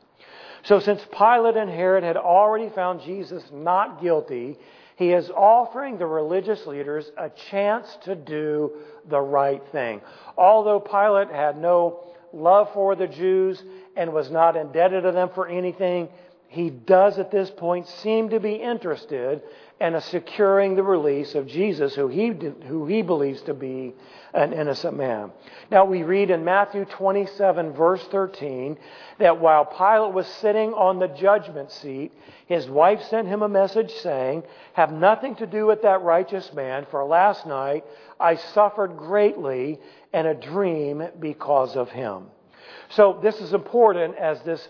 So 0.64 0.80
since 0.80 1.04
Pilate 1.18 1.58
and 1.58 1.70
Herod 1.70 2.04
had 2.04 2.18
already 2.18 2.70
found 2.70 3.02
Jesus 3.02 3.44
not 3.52 4.02
guilty, 4.02 4.58
he 4.96 5.12
is 5.12 5.32
offering 5.32 5.98
the 5.98 6.06
religious 6.06 6.68
leaders 6.68 7.10
a 7.18 7.30
chance 7.50 7.98
to 8.04 8.16
do 8.16 8.72
the 9.10 9.20
right 9.20 9.64
thing. 9.72 10.02
Although 10.38 10.80
Pilate 10.80 11.30
had 11.30 11.58
no 11.58 12.04
love 12.34 12.72
for 12.74 12.96
the 12.96 13.08
Jews 13.08 13.64
and 13.96 14.14
was 14.14 14.30
not 14.30 14.56
indebted 14.56 15.04
to 15.04 15.12
them 15.12 15.30
for 15.34 15.48
anything, 15.48 16.10
he 16.52 16.70
does 16.70 17.18
at 17.18 17.32
this 17.32 17.50
point 17.50 17.88
seem 17.88 18.28
to 18.32 18.40
be 18.42 18.56
interested 18.56 19.42
in 19.80 20.00
securing 20.02 20.76
the 20.76 20.84
release 20.84 21.34
of 21.34 21.48
Jesus, 21.48 21.96
who 21.96 22.10
he, 22.10 22.34
who 22.68 22.86
he 22.88 23.02
believes 23.02 23.42
to 23.44 23.54
be 23.54 23.94
an 24.34 24.52
innocent 24.52 24.98
man. 24.98 25.32
Now 25.72 25.86
we 25.86 26.04
read 26.04 26.30
in 26.30 26.44
Matthew 26.44 26.84
27 26.84 27.72
verse 27.72 28.04
13 28.12 28.78
that 29.20 29.40
while 29.40 29.64
Pilate 29.64 30.14
was 30.14 30.28
sitting 30.28 30.74
on 30.74 31.00
the 31.00 31.08
judgment 31.08 31.72
seat, 31.72 32.12
his 32.48 32.68
wife 32.68 33.02
sent 33.04 33.30
him 33.30 33.44
a 33.44 33.50
message 33.50 33.92
saying, 34.02 34.44
have 34.74 34.92
nothing 34.92 35.36
to 35.36 35.48
do 35.48 35.66
with 35.66 35.84
that 35.84 36.02
righteous 36.02 36.52
man, 36.54 36.86
for 36.92 37.06
last 37.06 37.48
night 37.48 37.86
I 38.20 38.36
suffered 38.36 38.98
greatly 38.98 39.80
in 40.14 40.26
a 40.26 40.36
dream 40.36 41.02
because 41.18 41.78
of 41.78 41.90
him. 41.92 42.26
So 42.90 43.22
this 43.24 43.40
is 43.40 43.54
important 43.54 44.18
as 44.18 44.42
this 44.42 44.68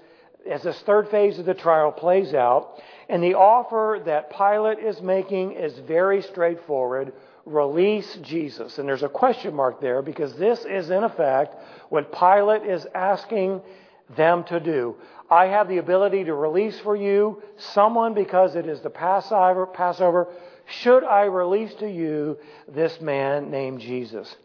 as 0.50 0.63
this 0.63 0.79
third 0.81 1.10
phase 1.10 1.39
of 1.39 1.45
the 1.45 1.53
trial 1.53 1.91
plays 1.91 2.33
out, 2.33 2.81
and 3.10 3.24
the 3.24 3.36
offer 3.36 4.01
that 4.05 4.36
Pilate 4.36 4.79
is 4.79 5.01
making 5.01 5.53
is 5.53 5.77
very 5.79 6.21
straightforward 6.21 7.13
release 7.45 8.17
Jesus. 8.21 8.77
And 8.77 8.88
there's 8.88 9.03
a 9.03 9.10
question 9.10 9.53
mark 9.53 9.81
there 9.81 10.01
because 10.01 10.33
this 10.36 10.63
is, 10.65 10.89
in 10.89 11.03
effect, 11.03 11.55
what 11.89 12.12
Pilate 12.12 12.63
is 12.63 12.86
asking 12.93 13.62
them 14.15 14.43
to 14.45 14.60
do. 14.60 14.95
I 15.29 15.45
have 15.48 15.67
the 15.67 15.77
ability 15.77 16.25
to 16.25 16.33
release 16.33 16.79
for 16.79 16.95
you 16.95 17.41
someone 17.57 18.13
because 18.13 18.55
it 18.55 18.67
is 18.67 18.81
the 18.81 18.89
Passover. 18.89 19.65
Passover. 19.65 20.27
Should 20.67 21.03
I 21.03 21.24
release 21.24 21.74
to 21.75 21.89
you 21.89 22.38
this 22.67 23.00
man 23.01 23.50
named 23.50 23.79
Jesus? 23.79 24.36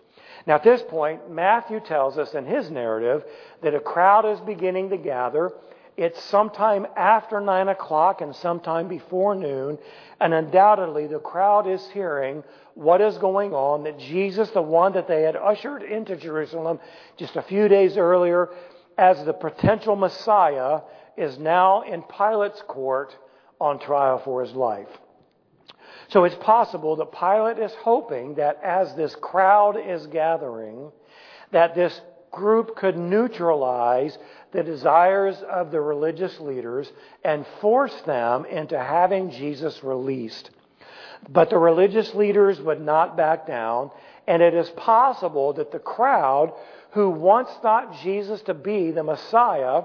Now, 0.47 0.55
at 0.55 0.62
this 0.62 0.83
point, 0.83 1.31
Matthew 1.31 1.81
tells 1.81 2.19
us 2.19 2.35
in 2.35 2.47
his 2.47 2.71
narrative 2.71 3.25
that 3.62 3.75
a 3.75 3.81
crowd 3.81 4.25
is 4.25 4.38
beginning 4.41 4.91
to 4.91 4.97
gather. 4.97 5.53
It's 5.97 6.23
sometime 6.25 6.87
after 6.95 7.41
9 7.41 7.69
o'clock 7.69 8.21
and 8.21 8.37
sometime 8.37 8.87
before 8.87 9.35
noon, 9.35 9.79
and 10.21 10.35
undoubtedly 10.35 11.07
the 11.07 11.19
crowd 11.19 11.67
is 11.67 11.87
hearing 11.95 12.45
what 12.75 13.00
is 13.00 13.17
going 13.17 13.55
on, 13.55 13.85
that 13.85 13.99
Jesus, 13.99 14.50
the 14.50 14.61
one 14.61 14.93
that 14.93 15.09
they 15.09 15.23
had 15.23 15.37
ushered 15.37 15.83
into 15.83 16.17
Jerusalem 16.17 16.79
just 17.17 17.37
a 17.37 17.43
few 17.43 17.69
days 17.69 17.97
earlier 17.97 18.50
as 18.99 19.25
the 19.25 19.33
potential 19.33 19.97
Messiah, 19.97 20.81
is 21.17 21.38
now 21.38 21.81
in 21.83 22.03
Pilate's 22.03 22.62
court 22.69 23.17
on 23.59 23.79
trial 23.79 24.19
for 24.19 24.43
his 24.43 24.53
life. 24.53 24.88
So 26.09 26.25
it's 26.25 26.37
possible 26.37 26.97
that 26.97 27.12
Pilate 27.12 27.59
is 27.59 27.75
hoping 27.81 28.35
that 28.35 28.61
as 28.62 28.95
this 28.95 29.15
crowd 29.17 29.76
is 29.79 30.07
gathering, 30.09 30.93
that 31.53 31.75
this 31.75 31.99
group 32.31 32.76
could 32.76 32.99
neutralize 32.99 34.17
the 34.53 34.62
desires 34.62 35.37
of 35.50 35.71
the 35.71 35.81
religious 35.81 36.38
leaders 36.41 36.91
and 37.25 37.47
force 37.61 37.95
them 38.03 38.45
into 38.47 38.79
having 38.79 39.31
Jesus 39.31 39.83
released. 39.83 40.50
But 41.29 41.50
the 41.50 41.59
religious 41.59 42.15
leaders 42.15 42.61
would 42.61 42.81
not 42.81 43.17
back 43.17 43.47
down, 43.47 43.91
and 44.26 44.43
it 44.43 44.55
is 44.55 44.69
possible 44.71 45.55
that 45.55 45.73
the 45.73 45.79
crowd 45.79 46.53
who 46.91 47.11
once 47.11 47.50
thought 47.62 48.00
Jesus 48.03 48.41
to 48.43 48.55
be 48.55 48.91
the 48.91 49.03
Messiah 49.03 49.83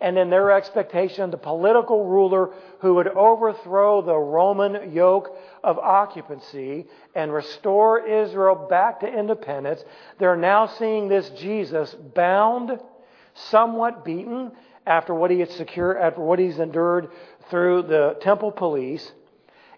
and 0.00 0.16
in 0.16 0.30
their 0.30 0.50
expectation, 0.50 1.30
the 1.30 1.36
political 1.36 2.06
ruler 2.06 2.50
who 2.80 2.94
would 2.94 3.08
overthrow 3.08 4.00
the 4.00 4.16
Roman 4.16 4.92
yoke 4.92 5.36
of 5.62 5.78
occupancy 5.78 6.86
and 7.14 7.32
restore 7.32 8.06
Israel 8.06 8.66
back 8.68 9.00
to 9.00 9.06
independence, 9.06 9.84
they're 10.18 10.36
now 10.36 10.66
seeing 10.66 11.08
this 11.08 11.28
Jesus 11.30 11.94
bound, 12.14 12.80
somewhat 13.48 14.04
beaten 14.04 14.52
after 14.86 15.14
what 15.14 15.30
he 15.30 15.40
had 15.40 15.50
secured, 15.50 15.96
after 15.96 16.20
what 16.20 16.38
he's 16.38 16.58
endured 16.58 17.10
through 17.48 17.82
the 17.82 18.16
temple 18.20 18.50
police, 18.50 19.12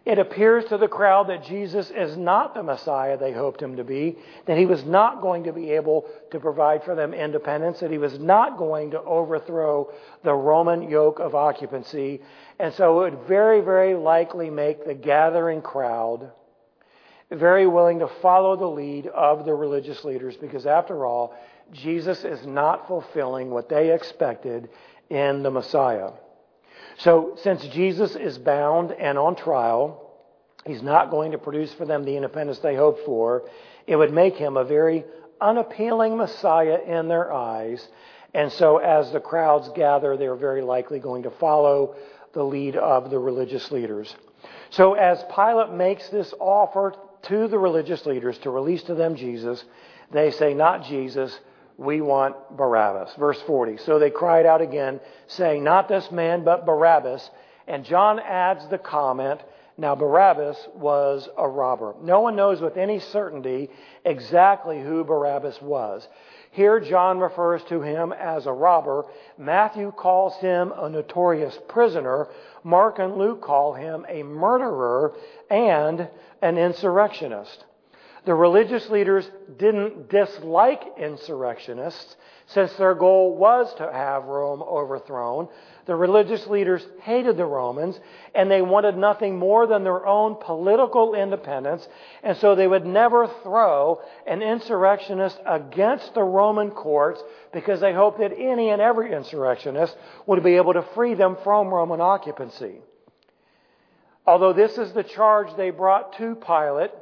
it 0.04 0.18
appears 0.18 0.64
to 0.64 0.78
the 0.78 0.88
crowd 0.88 1.28
that 1.28 1.44
Jesus 1.44 1.90
is 1.90 2.16
not 2.16 2.54
the 2.54 2.62
Messiah 2.62 3.16
they 3.16 3.32
hoped 3.32 3.62
him 3.62 3.76
to 3.76 3.84
be, 3.84 4.16
that 4.46 4.58
he 4.58 4.66
was 4.66 4.84
not 4.84 5.20
going 5.20 5.44
to 5.44 5.52
be 5.52 5.70
able 5.70 6.06
to 6.32 6.40
provide 6.40 6.82
for 6.82 6.96
them 6.96 7.14
independence, 7.14 7.78
that 7.80 7.90
he 7.90 7.98
was 7.98 8.18
not 8.18 8.58
going 8.58 8.90
to 8.92 9.02
overthrow 9.02 9.92
the 10.24 10.34
Roman 10.34 10.90
yoke 10.90 11.20
of 11.20 11.36
occupancy. 11.36 12.20
And 12.58 12.74
so 12.74 13.02
it 13.02 13.12
would 13.12 13.28
very, 13.28 13.60
very 13.60 13.94
likely 13.94 14.50
make 14.50 14.84
the 14.84 14.94
gathering 14.94 15.62
crowd 15.62 16.32
very 17.30 17.66
willing 17.66 17.98
to 18.00 18.08
follow 18.20 18.56
the 18.56 18.66
lead 18.66 19.06
of 19.06 19.44
the 19.44 19.54
religious 19.54 20.04
leaders 20.04 20.36
because, 20.36 20.66
after 20.66 21.06
all, 21.06 21.34
Jesus 21.72 22.24
is 22.24 22.46
not 22.46 22.86
fulfilling 22.86 23.50
what 23.50 23.68
they 23.68 23.92
expected 23.92 24.68
in 25.08 25.42
the 25.42 25.50
Messiah. 25.50 26.10
So, 26.98 27.36
since 27.42 27.66
Jesus 27.68 28.14
is 28.14 28.38
bound 28.38 28.92
and 28.92 29.18
on 29.18 29.34
trial, 29.34 30.10
he's 30.66 30.82
not 30.82 31.10
going 31.10 31.32
to 31.32 31.38
produce 31.38 31.72
for 31.72 31.86
them 31.86 32.04
the 32.04 32.16
independence 32.16 32.58
they 32.58 32.76
hope 32.76 33.04
for. 33.04 33.48
It 33.86 33.96
would 33.96 34.12
make 34.12 34.36
him 34.36 34.56
a 34.56 34.64
very 34.64 35.04
unappealing 35.40 36.16
Messiah 36.16 36.78
in 36.86 37.08
their 37.08 37.32
eyes. 37.32 37.86
And 38.34 38.52
so, 38.52 38.78
as 38.78 39.10
the 39.12 39.20
crowds 39.20 39.68
gather, 39.74 40.16
they're 40.16 40.36
very 40.36 40.62
likely 40.62 40.98
going 40.98 41.24
to 41.24 41.30
follow 41.30 41.96
the 42.32 42.42
lead 42.42 42.76
of 42.76 43.10
the 43.10 43.18
religious 43.18 43.70
leaders. 43.70 44.14
So, 44.70 44.94
as 44.94 45.22
Pilate 45.34 45.72
makes 45.72 46.08
this 46.08 46.32
offer 46.38 46.94
to 47.22 47.48
the 47.48 47.58
religious 47.58 48.06
leaders 48.06 48.38
to 48.38 48.50
release 48.50 48.82
to 48.84 48.94
them 48.94 49.16
Jesus, 49.16 49.64
they 50.10 50.30
say, 50.30 50.54
Not 50.54 50.84
Jesus, 50.84 51.38
we 51.82 52.00
want 52.00 52.56
Barabbas. 52.56 53.14
Verse 53.18 53.40
40. 53.42 53.78
So 53.78 53.98
they 53.98 54.10
cried 54.10 54.46
out 54.46 54.60
again, 54.60 55.00
saying, 55.26 55.64
Not 55.64 55.88
this 55.88 56.10
man, 56.10 56.44
but 56.44 56.66
Barabbas. 56.66 57.30
And 57.66 57.84
John 57.84 58.18
adds 58.18 58.66
the 58.68 58.78
comment, 58.78 59.40
Now 59.76 59.94
Barabbas 59.94 60.68
was 60.74 61.28
a 61.36 61.48
robber. 61.48 61.94
No 62.02 62.20
one 62.20 62.36
knows 62.36 62.60
with 62.60 62.76
any 62.76 62.98
certainty 62.98 63.70
exactly 64.04 64.80
who 64.80 65.04
Barabbas 65.04 65.60
was. 65.60 66.06
Here, 66.52 66.80
John 66.80 67.18
refers 67.18 67.64
to 67.64 67.80
him 67.80 68.12
as 68.12 68.46
a 68.46 68.52
robber. 68.52 69.06
Matthew 69.38 69.90
calls 69.90 70.36
him 70.36 70.70
a 70.76 70.88
notorious 70.88 71.58
prisoner. 71.66 72.28
Mark 72.62 72.98
and 72.98 73.16
Luke 73.16 73.40
call 73.40 73.72
him 73.72 74.04
a 74.06 74.22
murderer 74.22 75.14
and 75.50 76.08
an 76.42 76.58
insurrectionist. 76.58 77.64
The 78.24 78.34
religious 78.34 78.88
leaders 78.88 79.28
didn't 79.58 80.08
dislike 80.08 80.84
insurrectionists 80.96 82.16
since 82.46 82.72
their 82.74 82.94
goal 82.94 83.36
was 83.36 83.74
to 83.74 83.92
have 83.92 84.24
Rome 84.24 84.62
overthrown. 84.62 85.48
The 85.86 85.96
religious 85.96 86.46
leaders 86.46 86.86
hated 87.00 87.36
the 87.36 87.46
Romans 87.46 87.98
and 88.32 88.48
they 88.48 88.62
wanted 88.62 88.96
nothing 88.96 89.38
more 89.38 89.66
than 89.66 89.82
their 89.82 90.06
own 90.06 90.36
political 90.40 91.14
independence. 91.16 91.88
And 92.22 92.36
so 92.36 92.54
they 92.54 92.68
would 92.68 92.86
never 92.86 93.26
throw 93.42 94.00
an 94.24 94.40
insurrectionist 94.40 95.40
against 95.44 96.14
the 96.14 96.22
Roman 96.22 96.70
courts 96.70 97.20
because 97.52 97.80
they 97.80 97.92
hoped 97.92 98.20
that 98.20 98.38
any 98.38 98.70
and 98.70 98.80
every 98.80 99.12
insurrectionist 99.12 99.96
would 100.26 100.44
be 100.44 100.56
able 100.56 100.74
to 100.74 100.82
free 100.94 101.14
them 101.14 101.36
from 101.42 101.74
Roman 101.74 102.00
occupancy. 102.00 102.82
Although 104.24 104.52
this 104.52 104.78
is 104.78 104.92
the 104.92 105.02
charge 105.02 105.48
they 105.56 105.70
brought 105.70 106.16
to 106.18 106.36
Pilate, 106.36 106.92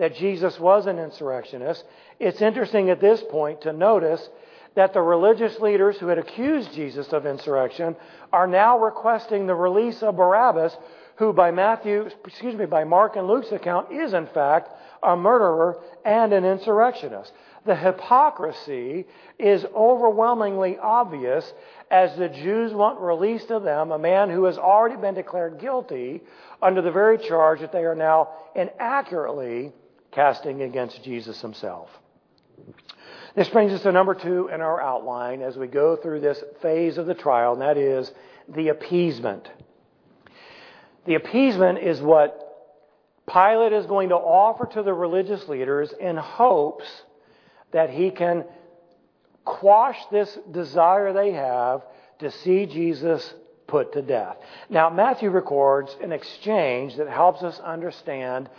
that 0.00 0.16
Jesus 0.16 0.58
was 0.58 0.86
an 0.86 0.98
insurrectionist, 0.98 1.84
it's 2.18 2.40
interesting 2.40 2.88
at 2.88 3.02
this 3.02 3.22
point 3.30 3.60
to 3.60 3.72
notice 3.72 4.30
that 4.74 4.94
the 4.94 5.00
religious 5.02 5.58
leaders 5.60 5.98
who 5.98 6.06
had 6.06 6.16
accused 6.16 6.72
Jesus 6.72 7.12
of 7.12 7.26
insurrection 7.26 7.94
are 8.32 8.46
now 8.46 8.78
requesting 8.78 9.46
the 9.46 9.54
release 9.54 10.02
of 10.02 10.16
Barabbas, 10.16 10.74
who 11.16 11.34
by 11.34 11.50
Matthew, 11.50 12.08
excuse 12.24 12.54
me, 12.54 12.64
by 12.64 12.82
Mark 12.82 13.16
and 13.16 13.28
Luke's 13.28 13.52
account 13.52 13.92
is 13.92 14.14
in 14.14 14.26
fact 14.28 14.70
a 15.02 15.14
murderer 15.14 15.78
and 16.02 16.32
an 16.32 16.46
insurrectionist. 16.46 17.30
The 17.66 17.76
hypocrisy 17.76 19.04
is 19.38 19.66
overwhelmingly 19.76 20.78
obvious 20.78 21.52
as 21.90 22.16
the 22.16 22.30
Jews 22.30 22.72
want 22.72 23.00
released 23.00 23.50
of 23.50 23.64
them 23.64 23.92
a 23.92 23.98
man 23.98 24.30
who 24.30 24.44
has 24.44 24.56
already 24.56 24.96
been 24.96 25.14
declared 25.14 25.60
guilty 25.60 26.22
under 26.62 26.80
the 26.80 26.90
very 26.90 27.18
charge 27.18 27.60
that 27.60 27.70
they 27.72 27.84
are 27.84 27.94
now 27.94 28.30
inaccurately 28.54 29.74
casting 30.12 30.62
against 30.62 31.02
Jesus 31.02 31.40
himself. 31.40 31.88
This 33.36 33.48
brings 33.48 33.72
us 33.72 33.82
to 33.82 33.92
number 33.92 34.14
two 34.14 34.48
in 34.48 34.60
our 34.60 34.80
outline 34.80 35.40
as 35.40 35.56
we 35.56 35.68
go 35.68 35.96
through 35.96 36.20
this 36.20 36.42
phase 36.60 36.98
of 36.98 37.06
the 37.06 37.14
trial, 37.14 37.52
and 37.52 37.62
that 37.62 37.76
is 37.76 38.10
the 38.48 38.68
appeasement. 38.68 39.48
The 41.06 41.14
appeasement 41.14 41.78
is 41.78 42.00
what 42.00 42.46
Pilate 43.32 43.72
is 43.72 43.86
going 43.86 44.08
to 44.08 44.16
offer 44.16 44.66
to 44.74 44.82
the 44.82 44.92
religious 44.92 45.48
leaders 45.48 45.92
in 46.00 46.16
hopes 46.16 46.86
that 47.72 47.90
he 47.90 48.10
can 48.10 48.44
quash 49.44 49.98
this 50.10 50.36
desire 50.50 51.12
they 51.12 51.32
have 51.32 51.82
to 52.18 52.30
see 52.30 52.66
Jesus 52.66 53.34
put 53.68 53.92
to 53.92 54.02
death. 54.02 54.36
Now, 54.68 54.90
Matthew 54.90 55.30
records 55.30 55.96
an 56.02 56.12
exchange 56.12 56.96
that 56.96 57.08
helps 57.08 57.42
us 57.42 57.58
understand 57.60 58.50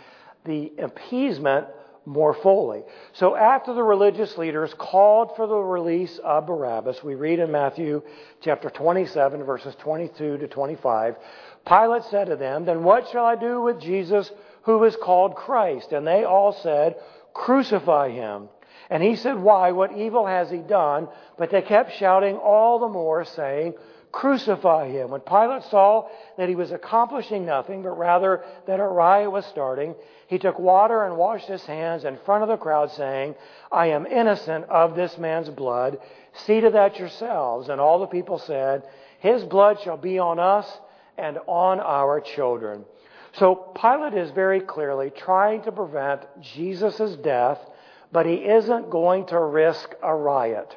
the 0.44 0.72
appeasement 0.78 1.66
more 2.04 2.34
fully. 2.34 2.82
So 3.12 3.36
after 3.36 3.74
the 3.74 3.82
religious 3.82 4.36
leaders 4.36 4.74
called 4.76 5.36
for 5.36 5.46
the 5.46 5.56
release 5.56 6.18
of 6.24 6.46
Barabbas, 6.46 7.02
we 7.04 7.14
read 7.14 7.38
in 7.38 7.52
Matthew 7.52 8.02
chapter 8.40 8.70
27 8.70 9.44
verses 9.44 9.74
22 9.78 10.38
to 10.38 10.48
25, 10.48 11.16
Pilate 11.66 12.04
said 12.04 12.26
to 12.26 12.36
them, 12.36 12.64
Then 12.64 12.82
what 12.82 13.08
shall 13.10 13.24
I 13.24 13.36
do 13.36 13.60
with 13.62 13.80
Jesus 13.80 14.30
who 14.62 14.82
is 14.84 14.96
called 14.96 15.36
Christ? 15.36 15.92
And 15.92 16.06
they 16.06 16.24
all 16.24 16.52
said, 16.52 16.96
Crucify 17.34 18.10
him. 18.10 18.48
And 18.90 19.02
he 19.02 19.16
said, 19.16 19.38
Why? 19.38 19.70
What 19.70 19.96
evil 19.96 20.26
has 20.26 20.50
he 20.50 20.58
done? 20.58 21.08
But 21.38 21.50
they 21.50 21.62
kept 21.62 21.96
shouting 21.96 22.36
all 22.36 22.80
the 22.80 22.88
more, 22.88 23.24
saying, 23.24 23.74
Crucify 24.12 24.90
him. 24.90 25.10
When 25.10 25.22
Pilate 25.22 25.64
saw 25.64 26.08
that 26.36 26.50
he 26.50 26.54
was 26.54 26.70
accomplishing 26.70 27.46
nothing, 27.46 27.82
but 27.82 27.98
rather 27.98 28.44
that 28.66 28.78
a 28.78 28.84
riot 28.84 29.32
was 29.32 29.46
starting, 29.46 29.94
he 30.26 30.38
took 30.38 30.58
water 30.58 31.04
and 31.04 31.16
washed 31.16 31.48
his 31.48 31.64
hands 31.64 32.04
in 32.04 32.18
front 32.18 32.42
of 32.42 32.48
the 32.48 32.58
crowd, 32.58 32.90
saying, 32.92 33.34
I 33.70 33.88
am 33.88 34.06
innocent 34.06 34.66
of 34.66 34.94
this 34.94 35.16
man's 35.16 35.48
blood. 35.48 35.98
See 36.34 36.60
to 36.60 36.70
that 36.70 36.98
yourselves. 36.98 37.70
And 37.70 37.80
all 37.80 38.00
the 38.00 38.06
people 38.06 38.38
said, 38.38 38.82
His 39.18 39.44
blood 39.44 39.80
shall 39.80 39.96
be 39.96 40.18
on 40.18 40.38
us 40.38 40.70
and 41.16 41.38
on 41.46 41.80
our 41.80 42.20
children. 42.20 42.84
So 43.34 43.54
Pilate 43.54 44.14
is 44.14 44.30
very 44.32 44.60
clearly 44.60 45.10
trying 45.10 45.62
to 45.62 45.72
prevent 45.72 46.22
Jesus' 46.42 47.16
death, 47.16 47.58
but 48.12 48.26
he 48.26 48.34
isn't 48.34 48.90
going 48.90 49.26
to 49.26 49.40
risk 49.40 49.94
a 50.02 50.14
riot. 50.14 50.76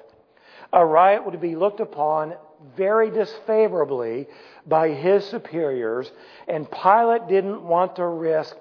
A 0.71 0.85
riot 0.85 1.25
would 1.25 1.41
be 1.41 1.55
looked 1.55 1.81
upon 1.81 2.35
very 2.75 3.09
disfavorably 3.09 4.27
by 4.65 4.89
his 4.89 5.25
superiors, 5.25 6.11
and 6.47 6.69
Pilate 6.69 7.27
didn't 7.27 7.63
want 7.63 7.95
to 7.97 8.05
risk 8.05 8.55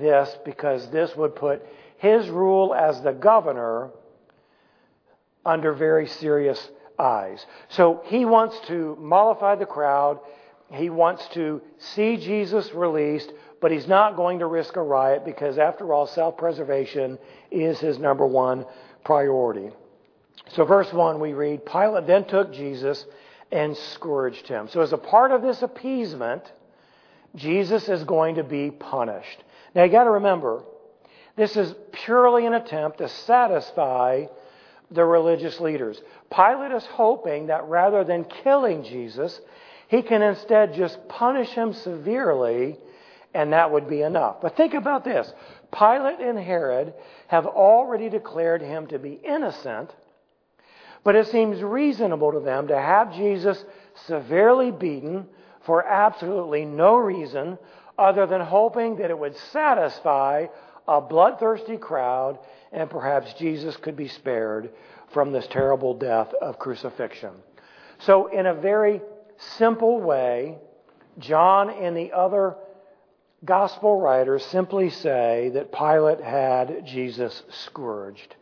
this 0.00 0.36
because 0.44 0.90
this 0.90 1.14
would 1.16 1.34
put 1.34 1.62
his 1.96 2.28
rule 2.28 2.74
as 2.74 3.00
the 3.02 3.12
governor 3.12 3.90
under 5.44 5.72
very 5.72 6.06
serious 6.06 6.70
eyes. 6.98 7.44
So 7.68 8.02
he 8.04 8.24
wants 8.24 8.58
to 8.68 8.96
mollify 9.00 9.54
the 9.54 9.66
crowd. 9.66 10.20
He 10.70 10.90
wants 10.90 11.26
to 11.28 11.62
see 11.78 12.18
Jesus 12.18 12.72
released, 12.74 13.32
but 13.60 13.70
he's 13.70 13.88
not 13.88 14.16
going 14.16 14.40
to 14.40 14.46
risk 14.46 14.76
a 14.76 14.82
riot 14.82 15.24
because, 15.24 15.58
after 15.58 15.92
all, 15.92 16.06
self 16.06 16.36
preservation 16.36 17.18
is 17.50 17.78
his 17.78 17.98
number 17.98 18.26
one 18.26 18.66
priority. 19.04 19.70
So, 20.50 20.64
verse 20.64 20.92
1, 20.92 21.20
we 21.20 21.32
read 21.32 21.64
Pilate 21.64 22.06
then 22.06 22.24
took 22.24 22.52
Jesus 22.52 23.04
and 23.50 23.76
scourged 23.76 24.46
him. 24.46 24.68
So, 24.68 24.80
as 24.80 24.92
a 24.92 24.98
part 24.98 25.30
of 25.30 25.42
this 25.42 25.62
appeasement, 25.62 26.42
Jesus 27.34 27.88
is 27.88 28.04
going 28.04 28.36
to 28.36 28.44
be 28.44 28.70
punished. 28.70 29.42
Now, 29.74 29.84
you 29.84 29.92
got 29.92 30.04
to 30.04 30.10
remember, 30.10 30.62
this 31.36 31.56
is 31.56 31.74
purely 31.92 32.46
an 32.46 32.54
attempt 32.54 32.98
to 32.98 33.08
satisfy 33.08 34.26
the 34.90 35.04
religious 35.04 35.60
leaders. 35.60 36.00
Pilate 36.34 36.72
is 36.72 36.84
hoping 36.86 37.46
that 37.46 37.64
rather 37.64 38.04
than 38.04 38.24
killing 38.24 38.84
Jesus, 38.84 39.40
he 39.88 40.02
can 40.02 40.22
instead 40.22 40.74
just 40.74 41.08
punish 41.08 41.50
him 41.50 41.72
severely, 41.72 42.76
and 43.34 43.52
that 43.52 43.70
would 43.70 43.88
be 43.88 44.02
enough. 44.02 44.40
But 44.40 44.56
think 44.56 44.74
about 44.74 45.04
this 45.04 45.32
Pilate 45.72 46.20
and 46.20 46.38
Herod 46.38 46.94
have 47.28 47.46
already 47.46 48.08
declared 48.08 48.62
him 48.62 48.86
to 48.88 48.98
be 48.98 49.12
innocent 49.12 49.94
but 51.08 51.16
it 51.16 51.28
seems 51.28 51.62
reasonable 51.62 52.32
to 52.32 52.40
them 52.40 52.68
to 52.68 52.78
have 52.78 53.14
Jesus 53.14 53.64
severely 54.06 54.70
beaten 54.70 55.24
for 55.62 55.82
absolutely 55.82 56.66
no 56.66 56.96
reason 56.96 57.56
other 57.96 58.26
than 58.26 58.42
hoping 58.42 58.96
that 58.96 59.08
it 59.08 59.18
would 59.18 59.34
satisfy 59.50 60.44
a 60.86 61.00
bloodthirsty 61.00 61.78
crowd 61.78 62.38
and 62.72 62.90
perhaps 62.90 63.32
Jesus 63.38 63.74
could 63.78 63.96
be 63.96 64.06
spared 64.06 64.68
from 65.14 65.32
this 65.32 65.46
terrible 65.46 65.94
death 65.94 66.30
of 66.42 66.58
crucifixion. 66.58 67.32
So, 68.00 68.26
in 68.26 68.44
a 68.44 68.52
very 68.52 69.00
simple 69.56 70.02
way, 70.02 70.58
John 71.18 71.70
and 71.70 71.96
the 71.96 72.12
other 72.12 72.54
gospel 73.46 73.98
writers 73.98 74.44
simply 74.44 74.90
say 74.90 75.52
that 75.54 75.72
Pilate 75.72 76.20
had 76.20 76.84
Jesus 76.84 77.44
scourged. 77.48 78.36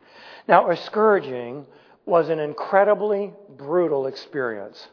Now, 0.48 0.68
a 0.68 0.76
scourging 0.76 1.64
was 2.06 2.28
an 2.28 2.38
incredibly 2.38 3.32
brutal 3.56 4.06
experience. 4.06 4.88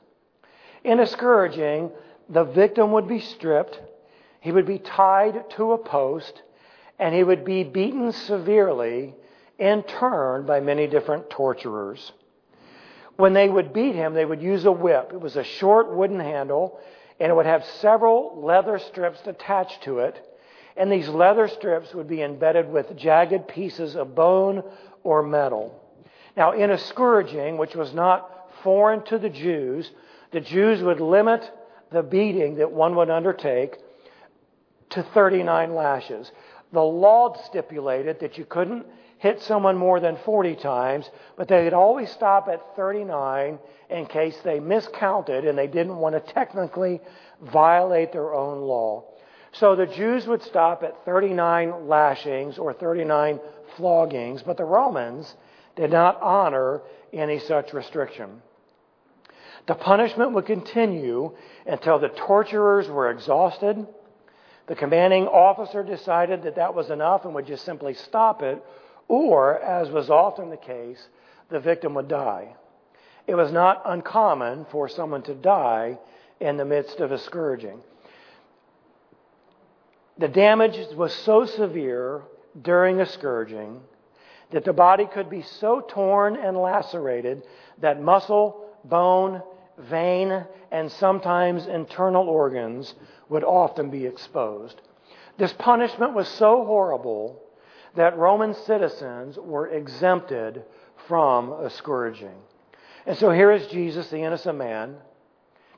In 0.84 1.00
a 1.00 1.08
scourging, 1.08 1.92
the 2.28 2.44
victim 2.44 2.92
would 2.92 3.08
be 3.08 3.20
stripped, 3.20 3.80
he 4.42 4.52
would 4.52 4.66
be 4.66 4.80
tied 4.80 5.50
to 5.52 5.72
a 5.72 5.78
post, 5.78 6.42
and 7.00 7.16
he 7.16 7.24
would 7.24 7.46
be 7.46 7.64
beaten 7.64 8.12
severely 8.12 9.14
in 9.60 9.84
turn 9.84 10.46
by 10.46 10.60
many 10.60 10.88
different 10.88 11.30
torturers. 11.30 12.12
When 13.16 13.34
they 13.34 13.48
would 13.48 13.74
beat 13.74 13.96
him, 13.96 14.14
they 14.14 14.26
would 14.26 14.42
use 14.42 14.66
a 14.66 14.72
whip. 14.72 15.12
It 15.14 15.22
was 15.22 15.36
a 15.36 15.44
short 15.44 15.94
wooden 15.94 16.20
handle, 16.20 16.80
and 17.20 17.32
it 17.32 17.36
would 17.36 17.46
have 17.46 17.64
several 17.80 18.42
leather 18.44 18.80
strips 18.80 19.20
attached 19.28 19.84
to 19.84 20.00
it. 20.00 20.20
And 20.76 20.92
these 20.92 21.08
leather 21.08 21.48
strips 21.48 21.94
would 21.94 22.08
be 22.08 22.24
embedded 22.24 22.68
with 22.68 22.98
jagged 22.98 23.48
pieces 23.48 23.96
of 23.96 24.16
bone 24.16 24.64
or 25.04 25.22
metal. 25.22 25.83
Now, 26.36 26.52
in 26.52 26.72
a 26.72 26.78
scourging, 26.78 27.58
which 27.58 27.76
was 27.76 27.94
not 27.94 28.50
foreign 28.64 29.04
to 29.06 29.18
the 29.18 29.30
Jews, 29.30 29.92
the 30.32 30.42
Jews 30.42 30.82
would 30.82 31.00
limit 31.00 31.50
the 31.92 32.04
beating 32.04 32.56
that 32.56 32.72
one 32.72 32.96
would 32.96 33.10
undertake 33.10 33.78
to 34.90 35.04
39 35.04 35.76
lashes. 35.76 36.32
The 36.72 36.82
law 36.82 37.36
stipulated 37.46 38.20
that 38.20 38.38
you 38.38 38.46
couldn't 38.46 38.86
hit 39.20 39.42
someone 39.42 39.78
more 39.78 40.00
than 40.00 40.18
40 40.18 40.56
times, 40.56 41.10
but 41.38 41.48
they 41.48 41.64
would 41.64 41.74
always 41.74 42.12
stop 42.12 42.48
at 42.48 42.76
39 42.76 43.60
in 43.90 44.06
case 44.08 44.38
they 44.44 44.60
miscounted 44.60 45.46
and 45.48 45.58
they 45.58 45.68
didn't 45.68 45.96
want 45.96 46.14
to 46.14 46.34
technically 46.34 47.00
violate 47.42 48.12
their 48.12 48.34
own 48.34 48.62
law. 48.62 49.04
So 49.54 49.76
the 49.76 49.86
Jews 49.86 50.26
would 50.26 50.42
stop 50.42 50.84
at 50.84 51.06
39 51.06 51.88
lashings 51.88 52.58
or 52.58 52.74
39 52.74 53.40
floggings, 53.78 54.44
but 54.44 54.58
the 54.58 54.66
Romans 54.66 55.36
did 55.76 55.92
not 55.92 56.22
honor 56.22 56.82
any 57.12 57.40
such 57.40 57.74
restriction. 57.74 58.42
The 59.68 59.76
punishment 59.76 60.34
would 60.34 60.46
continue 60.46 61.36
until 61.66 62.00
the 62.00 62.10
torturers 62.10 62.90
were 62.90 63.10
exhausted. 63.10 63.88
The 64.68 64.76
commanding 64.76 65.28
officer 65.28 65.84
decided 65.84 66.44
that 66.44 66.56
that 66.56 66.76
was 66.76 66.90
enough 66.90 67.26
and 67.26 67.34
would 67.36 67.48
just 67.48 67.66
simply 67.66 67.94
stop 67.94 68.42
it, 68.42 68.64
or, 69.08 69.60
as 69.60 69.90
was 69.90 70.10
often 70.10 70.50
the 70.50 70.58
case, 70.58 71.08
the 71.50 71.60
victim 71.60 71.94
would 71.94 72.08
die. 72.08 72.56
It 73.28 73.36
was 73.36 73.52
not 73.52 73.82
uncommon 73.86 74.66
for 74.70 74.90
someone 74.90 75.24
to 75.24 75.34
die 75.34 75.98
in 76.40 76.58
the 76.58 76.66
midst 76.66 77.00
of 77.00 77.12
a 77.12 77.18
scourging. 77.18 77.82
The 80.18 80.28
damage 80.28 80.78
was 80.96 81.14
so 81.14 81.46
severe 81.46 82.22
during 82.62 83.00
a 83.00 83.06
scourging 83.06 83.82
that 84.54 84.64
the 84.64 84.74
body 84.74 85.08
could 85.12 85.30
be 85.30 85.42
so 85.42 85.82
torn 85.82 86.36
and 86.38 86.56
lacerated 86.56 87.44
that 87.82 88.02
muscle, 88.02 88.68
bone, 88.86 89.42
vein, 89.78 90.46
and 90.72 90.92
sometimes 90.92 91.66
internal 91.66 92.30
organs 92.30 92.94
would 93.30 93.44
often 93.44 93.90
be 93.90 94.06
exposed. 94.06 94.80
This 95.38 95.52
punishment 95.54 96.14
was 96.14 96.28
so 96.28 96.64
horrible 96.66 97.42
that 97.96 98.18
Roman 98.18 98.54
citizens 98.54 99.38
were 99.38 99.68
exempted 99.70 100.64
from 101.08 101.52
a 101.52 101.72
scourging. 101.72 102.38
And 103.08 103.18
so 103.18 103.32
here 103.32 103.52
is 103.52 103.66
Jesus, 103.68 104.08
the 104.10 104.22
innocent 104.22 104.58
man, 104.58 104.98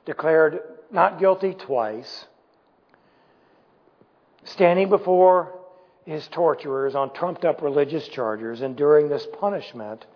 declared 0.04 0.60
not 0.90 1.18
guilty 1.18 1.54
twice, 1.54 2.26
standing 4.44 4.90
before 4.90 5.55
his 6.06 6.26
torturers 6.28 6.94
on 6.94 7.12
trumped 7.12 7.44
up 7.44 7.60
religious 7.60 8.06
charges, 8.08 8.62
enduring 8.62 9.08
this 9.08 9.26
punishment 9.38 10.06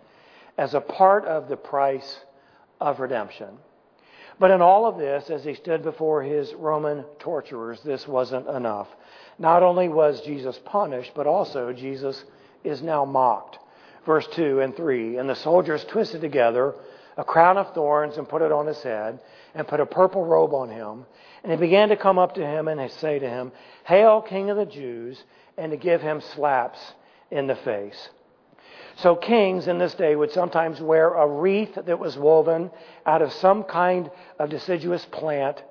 as 0.57 0.73
a 0.73 0.81
part 0.81 1.25
of 1.25 1.49
the 1.49 1.57
price 1.57 2.19
of 2.79 2.99
redemption. 2.99 3.49
But 4.39 4.51
in 4.51 4.61
all 4.61 4.87
of 4.87 4.97
this, 4.97 5.29
as 5.29 5.43
he 5.43 5.53
stood 5.53 5.83
before 5.83 6.23
his 6.23 6.51
Roman 6.53 7.03
torturers, 7.19 7.79
this 7.83 8.07
wasn't 8.07 8.47
enough. 8.47 8.87
Not 9.37 9.61
only 9.61 9.87
was 9.87 10.21
Jesus 10.21 10.59
punished, 10.65 11.11
but 11.13 11.27
also 11.27 11.73
Jesus 11.73 12.23
is 12.63 12.81
now 12.81 13.05
mocked. 13.05 13.59
Verse 14.05 14.27
2 14.33 14.61
and 14.61 14.75
3 14.75 15.17
And 15.17 15.29
the 15.29 15.35
soldiers 15.35 15.83
twisted 15.85 16.21
together 16.21 16.73
a 17.17 17.23
crown 17.23 17.57
of 17.57 17.73
thorns 17.73 18.17
and 18.17 18.27
put 18.27 18.41
it 18.41 18.51
on 18.51 18.65
his 18.65 18.81
head, 18.81 19.19
and 19.53 19.67
put 19.67 19.79
a 19.79 19.85
purple 19.85 20.25
robe 20.25 20.53
on 20.53 20.69
him. 20.69 21.05
And 21.43 21.51
they 21.51 21.57
began 21.57 21.89
to 21.89 21.97
come 21.97 22.17
up 22.17 22.35
to 22.35 22.45
him 22.45 22.67
and 22.67 22.89
say 22.91 23.19
to 23.19 23.29
him, 23.29 23.51
Hail, 23.85 24.21
King 24.21 24.49
of 24.49 24.57
the 24.57 24.65
Jews, 24.65 25.21
and 25.61 25.71
to 25.71 25.77
give 25.77 26.01
him 26.01 26.19
slaps 26.33 26.79
in 27.29 27.45
the 27.45 27.55
face. 27.55 28.09
So 28.95 29.15
kings 29.15 29.67
in 29.67 29.77
this 29.77 29.93
day 29.93 30.15
would 30.15 30.31
sometimes 30.31 30.81
wear 30.81 31.13
a 31.13 31.27
wreath 31.27 31.75
that 31.75 31.99
was 31.99 32.17
woven 32.17 32.71
out 33.05 33.21
of 33.21 33.31
some 33.33 33.63
kind 33.63 34.09
of 34.39 34.49
deciduous 34.49 35.05
plant, 35.05 35.61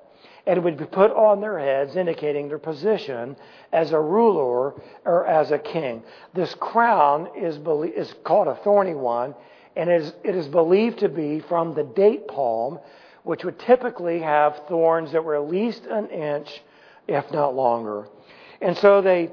and 0.46 0.56
it 0.56 0.62
would 0.62 0.78
be 0.78 0.84
put 0.84 1.10
on 1.10 1.40
their 1.40 1.58
heads, 1.58 1.96
indicating 1.96 2.46
their 2.46 2.58
position 2.58 3.36
as 3.72 3.90
a 3.90 4.00
ruler 4.00 4.74
or 5.04 5.26
as 5.26 5.50
a 5.50 5.58
king. 5.58 6.04
This 6.34 6.54
crown 6.54 7.28
is, 7.36 7.58
is 7.96 8.14
called 8.24 8.46
a 8.46 8.60
thorny 8.62 8.94
one, 8.94 9.34
and 9.74 9.90
is, 9.90 10.12
it 10.22 10.36
is 10.36 10.46
believed 10.46 11.00
to 11.00 11.08
be 11.08 11.40
from 11.40 11.74
the 11.74 11.84
date 11.84 12.28
palm, 12.28 12.78
which 13.24 13.44
would 13.44 13.58
typically 13.58 14.20
have 14.20 14.62
thorns 14.68 15.10
that 15.12 15.24
were 15.24 15.34
at 15.34 15.50
least 15.50 15.84
an 15.86 16.08
inch, 16.10 16.62
if 17.08 17.28
not 17.32 17.56
longer. 17.56 18.06
And 18.60 18.76
so 18.78 19.02
they 19.02 19.30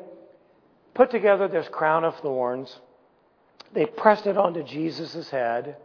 put 0.98 1.12
together 1.12 1.48
this 1.48 1.68
crown 1.70 2.04
of 2.04 2.16
thorns. 2.22 2.80
They 3.72 3.86
pressed 3.86 4.26
it 4.26 4.36
onto 4.36 4.64
Jesus' 4.64 5.30
head, 5.30 5.78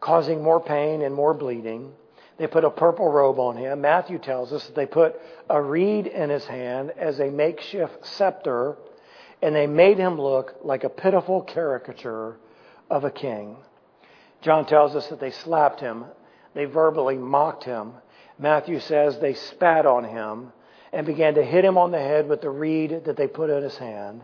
causing 0.00 0.42
more 0.42 0.60
pain 0.60 1.00
and 1.02 1.14
more 1.14 1.32
bleeding. 1.32 1.92
They 2.38 2.48
put 2.48 2.64
a 2.64 2.70
purple 2.70 3.08
robe 3.08 3.38
on 3.38 3.56
him. 3.56 3.80
Matthew 3.80 4.18
tells 4.18 4.52
us 4.52 4.66
that 4.66 4.74
they 4.74 4.86
put 4.86 5.14
a 5.48 5.62
reed 5.62 6.08
in 6.08 6.28
his 6.28 6.44
hand 6.44 6.92
as 6.98 7.20
a 7.20 7.30
makeshift 7.30 8.04
scepter, 8.04 8.76
and 9.40 9.54
they 9.54 9.68
made 9.68 9.98
him 9.98 10.20
look 10.20 10.56
like 10.64 10.82
a 10.82 10.88
pitiful 10.88 11.42
caricature 11.42 12.36
of 12.90 13.04
a 13.04 13.12
king. 13.12 13.56
John 14.42 14.66
tells 14.66 14.96
us 14.96 15.06
that 15.08 15.20
they 15.20 15.30
slapped 15.30 15.78
him, 15.78 16.04
they 16.54 16.64
verbally 16.64 17.16
mocked 17.16 17.62
him. 17.62 17.92
Matthew 18.40 18.80
says 18.80 19.20
they 19.20 19.34
spat 19.34 19.86
on 19.86 20.02
him 20.02 20.52
and 20.92 21.06
began 21.06 21.34
to 21.34 21.44
hit 21.44 21.64
him 21.64 21.78
on 21.78 21.92
the 21.92 21.98
head 21.98 22.28
with 22.28 22.40
the 22.40 22.50
reed 22.50 23.04
that 23.04 23.16
they 23.16 23.28
put 23.28 23.50
in 23.50 23.62
his 23.62 23.76
hand. 23.76 24.22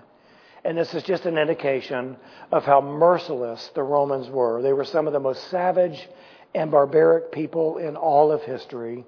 And 0.64 0.78
this 0.78 0.94
is 0.94 1.02
just 1.02 1.26
an 1.26 1.36
indication 1.36 2.16
of 2.50 2.64
how 2.64 2.80
merciless 2.80 3.70
the 3.74 3.82
Romans 3.82 4.30
were. 4.30 4.62
They 4.62 4.72
were 4.72 4.84
some 4.84 5.06
of 5.06 5.12
the 5.12 5.20
most 5.20 5.48
savage 5.48 6.08
and 6.54 6.70
barbaric 6.70 7.32
people 7.32 7.78
in 7.78 7.96
all 7.96 8.32
of 8.32 8.42
history. 8.42 9.04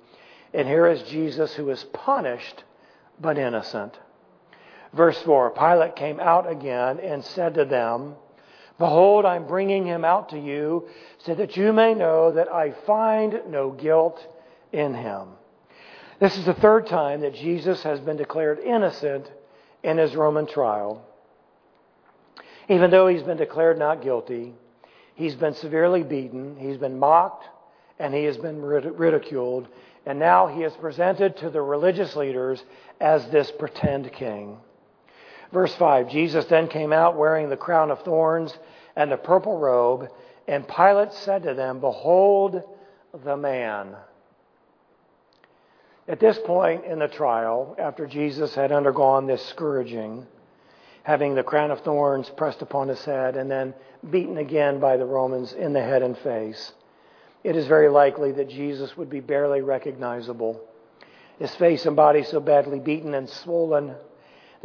And 0.53 0.69
here 0.69 0.87
is 0.87 1.03
Jesus 1.05 1.55
who 1.55 1.71
is 1.71 1.83
punished 1.92 2.64
but 3.21 3.38
innocent. 3.38 3.99
Verse 4.92 5.21
4 5.23 5.51
Pilate 5.51 5.97
came 5.97 6.21
out 6.21 6.51
again 6.51 7.01
and 7.01 7.25
said 7.25 7.55
to 7.55 7.64
them, 7.64 8.16
Behold, 8.79 9.25
I'm 9.25 9.47
bringing 9.47 9.87
him 9.87 10.05
out 10.05 10.31
to 10.31 10.38
you 10.38 10.88
so 11.19 11.35
that 11.35 11.57
you 11.57 11.73
may 11.73 11.95
know 11.95 12.33
that 12.33 12.53
I 12.53 12.73
find 12.87 13.40
no 13.49 13.71
guilt 13.71 14.25
in 14.73 14.92
him. 14.95 15.29
This 16.21 16.37
is 16.37 16.45
the 16.45 16.55
third 16.55 16.87
time 16.87 17.23
that 17.23 17.35
Jesus 17.35 17.83
has 17.83 18.01
been 18.01 18.16
declared 18.16 18.59
innocent 18.59 19.31
in 19.83 19.97
his 19.97 20.14
Roman 20.14 20.47
trial. 20.47 21.03
Even 22.68 22.90
though 22.90 23.07
he's 23.07 23.22
been 23.22 23.37
declared 23.37 23.79
not 23.79 24.02
guilty, 24.02 24.55
he's 25.14 25.35
been 25.35 25.55
severely 25.55 26.02
beaten, 26.02 26.57
he's 26.57 26.79
been 26.79 26.98
mocked, 26.98 27.44
and 27.98 28.12
he 28.12 28.24
has 28.24 28.37
been 28.37 28.61
ridiculed, 28.61 29.68
and 30.05 30.18
now 30.18 30.46
he 30.46 30.62
is 30.62 30.72
presented 30.74 31.37
to 31.37 31.50
the 31.50 31.62
religious 31.62 32.16
leaders 32.16 32.62
as 33.00 33.29
this 33.31 33.50
pretend 33.52 34.12
king. 34.12 34.59
Verse 35.52 35.74
5 35.76 36.11
Jesus 36.11 36.44
then 36.46 36.68
came 36.68 36.92
out 36.92 37.16
wearing 37.16 37.48
the 37.48 37.57
crown 37.57 37.90
of 37.90 38.00
thorns 38.02 38.57
and 38.96 39.11
the 39.11 39.16
purple 39.16 39.59
robe, 39.59 40.09
and 40.48 40.66
Pilate 40.66 41.12
said 41.12 41.44
to 41.44 41.55
them, 41.55 41.81
Behold 41.81 42.62
the 43.24 43.37
man. 43.37 43.96
At 46.09 46.20
this 46.20 46.38
point 46.38 46.85
in 46.85 46.98
the 46.98 47.09
trial, 47.09 47.74
after 47.79 48.07
Jesus 48.07 48.55
had 48.55 48.70
undergone 48.70 49.26
this 49.26 49.44
scourging, 49.46 50.26
having 51.07 51.37
the 51.37 51.42
crown 51.45 51.71
of 51.71 51.79
thorns 51.83 52.29
pressed 52.31 52.62
upon 52.62 52.88
his 52.88 53.05
head 53.05 53.37
and 53.37 53.49
then 53.49 53.73
beaten 54.11 54.38
again 54.38 54.81
by 54.81 54.97
the 54.97 55.07
Romans 55.07 55.53
in 55.53 55.73
the 55.73 55.81
head 55.81 56.03
and 56.03 56.19
face, 56.19 56.73
it 57.45 57.55
is 57.55 57.69
very 57.69 57.88
likely 57.88 58.33
that 58.33 58.49
Jesus 58.49 58.97
would 58.97 59.09
be 59.09 59.21
barely 59.21 59.61
recognizable. 59.61 60.61
His 61.38 61.55
face 61.55 61.87
and 61.87 61.95
body 61.95 62.25
so 62.25 62.40
badly 62.40 62.81
beaten 62.81 63.14
and 63.14 63.31
swollen 63.31 63.95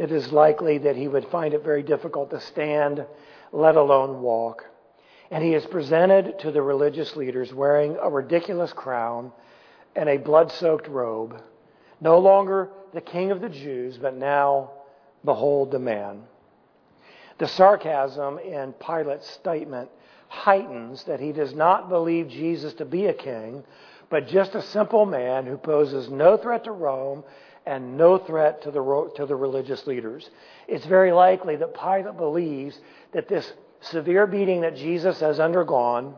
it 0.00 0.10
is 0.10 0.32
likely 0.32 0.78
that 0.78 0.96
he 0.96 1.06
would 1.06 1.28
find 1.28 1.54
it 1.54 1.62
very 1.62 1.84
difficult 1.84 2.30
to 2.30 2.40
stand, 2.40 3.06
let 3.52 3.76
alone 3.76 4.20
walk. 4.20 4.64
And 5.30 5.44
he 5.44 5.54
is 5.54 5.64
presented 5.66 6.40
to 6.40 6.50
the 6.50 6.60
religious 6.60 7.14
leaders 7.14 7.54
wearing 7.54 7.96
a 8.02 8.10
ridiculous 8.10 8.72
crown 8.72 9.30
and 9.94 10.08
a 10.08 10.16
blood 10.16 10.50
soaked 10.50 10.88
robe. 10.88 11.40
No 12.00 12.18
longer 12.18 12.70
the 12.92 13.00
king 13.00 13.30
of 13.30 13.40
the 13.40 13.48
Jews, 13.48 13.96
but 13.96 14.16
now, 14.16 14.72
behold 15.24 15.70
the 15.70 15.78
man. 15.78 16.24
The 17.42 17.48
sarcasm 17.48 18.38
in 18.38 18.72
Pilate's 18.74 19.28
statement 19.28 19.90
heightens 20.28 21.02
that 21.06 21.18
he 21.18 21.32
does 21.32 21.52
not 21.52 21.88
believe 21.88 22.28
Jesus 22.28 22.72
to 22.74 22.84
be 22.84 23.06
a 23.06 23.12
king, 23.12 23.64
but 24.10 24.28
just 24.28 24.54
a 24.54 24.62
simple 24.62 25.06
man 25.06 25.46
who 25.46 25.56
poses 25.56 26.08
no 26.08 26.36
threat 26.36 26.62
to 26.62 26.70
Rome 26.70 27.24
and 27.66 27.96
no 27.98 28.16
threat 28.16 28.62
to 28.62 28.70
the, 28.70 29.10
to 29.16 29.26
the 29.26 29.34
religious 29.34 29.88
leaders. 29.88 30.30
It's 30.68 30.86
very 30.86 31.10
likely 31.10 31.56
that 31.56 31.74
Pilate 31.74 32.16
believes 32.16 32.78
that 33.10 33.26
this 33.26 33.52
severe 33.80 34.28
beating 34.28 34.60
that 34.60 34.76
Jesus 34.76 35.18
has 35.18 35.40
undergone 35.40 36.14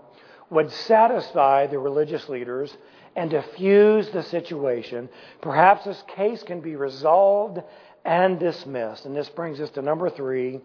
would 0.51 0.71
satisfy 0.71 1.67
the 1.67 1.79
religious 1.79 2.29
leaders 2.29 2.77
and 3.17 3.31
diffuse 3.31 4.11
the 4.11 4.25
situation. 4.25 5.09
Perhaps 5.41 5.87
this 5.87 6.05
case 6.07 6.43
can 6.43 6.61
be 6.61 6.77
resolved 6.77 7.63
and 8.05 8.39
dismissed. 8.39 9.07
And 9.07 9.17
this 9.17 9.31
brings 9.31 9.59
us 9.59 9.71
to 9.71 9.81
number 9.81 10.11
three 10.11 10.61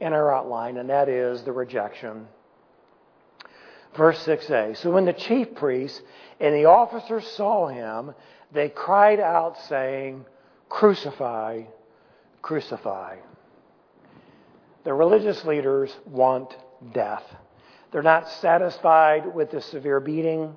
in 0.00 0.12
our 0.12 0.34
outline, 0.34 0.76
and 0.76 0.90
that 0.90 1.08
is 1.08 1.42
the 1.42 1.52
rejection. 1.52 2.26
Verse 3.96 4.18
6a. 4.24 4.76
So 4.76 4.90
when 4.90 5.04
the 5.04 5.12
chief 5.12 5.54
priests 5.54 6.00
and 6.38 6.54
the 6.54 6.66
officers 6.66 7.26
saw 7.26 7.68
him, 7.68 8.14
they 8.52 8.68
cried 8.68 9.20
out, 9.20 9.58
saying, 9.68 10.24
Crucify, 10.68 11.62
crucify. 12.42 13.16
The 14.84 14.94
religious 14.94 15.44
leaders 15.44 15.94
want 16.06 16.54
death. 16.92 17.24
They're 17.90 18.02
not 18.02 18.28
satisfied 18.28 19.34
with 19.34 19.50
the 19.50 19.60
severe 19.60 20.00
beating. 20.00 20.56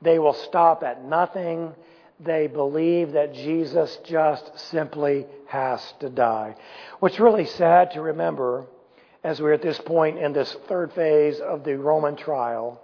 They 0.00 0.18
will 0.18 0.34
stop 0.34 0.82
at 0.82 1.04
nothing. 1.04 1.74
They 2.20 2.46
believe 2.46 3.12
that 3.12 3.34
Jesus 3.34 3.98
just 4.04 4.58
simply 4.70 5.26
has 5.48 5.80
to 6.00 6.08
die. 6.08 6.56
What's 7.00 7.20
really 7.20 7.46
sad 7.46 7.92
to 7.92 8.00
remember 8.00 8.66
as 9.24 9.40
we're 9.40 9.52
at 9.52 9.62
this 9.62 9.78
point 9.78 10.18
in 10.18 10.32
this 10.32 10.56
third 10.68 10.92
phase 10.92 11.40
of 11.40 11.64
the 11.64 11.76
Roman 11.76 12.16
trial 12.16 12.80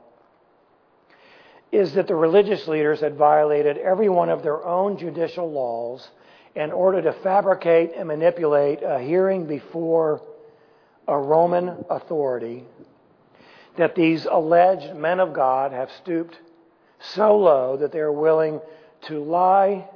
is 1.71 1.95
that 1.95 2.07
the 2.07 2.15
religious 2.15 2.69
leaders 2.69 3.01
had 3.01 3.17
violated 3.17 3.77
every 3.79 4.09
one 4.09 4.29
of 4.29 4.43
their 4.43 4.65
own 4.65 4.97
judicial 4.97 5.51
laws 5.51 6.09
in 6.55 6.71
order 6.71 7.03
to 7.03 7.13
fabricate 7.13 7.93
and 7.97 8.07
manipulate 8.07 8.81
a 8.83 9.01
hearing 9.01 9.47
before 9.47 10.23
a 11.09 11.19
Roman 11.19 11.85
authority, 11.91 12.65
that 13.77 13.97
these 13.97 14.25
alleged 14.25 14.95
men 14.95 15.19
of 15.19 15.33
God 15.33 15.73
have 15.73 15.91
stooped 16.03 16.39
so 17.01 17.37
low 17.37 17.77
that 17.77 17.91
they 17.91 17.99
are 17.99 18.13
willing 18.13 18.61
to 19.03 19.19
lie, 19.19 19.89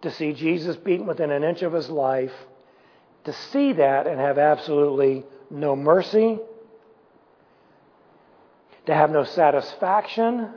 to 0.00 0.10
see 0.10 0.32
Jesus 0.32 0.76
beaten 0.76 1.06
within 1.06 1.30
an 1.30 1.44
inch 1.44 1.62
of 1.62 1.72
his 1.72 1.90
life, 1.90 2.32
to 3.24 3.32
see 3.32 3.72
that 3.74 4.06
and 4.06 4.20
have 4.20 4.38
absolutely 4.38 5.24
no 5.50 5.74
mercy 5.76 6.38
to 8.86 8.94
have 8.94 9.10
no 9.10 9.24
satisfaction, 9.24 10.50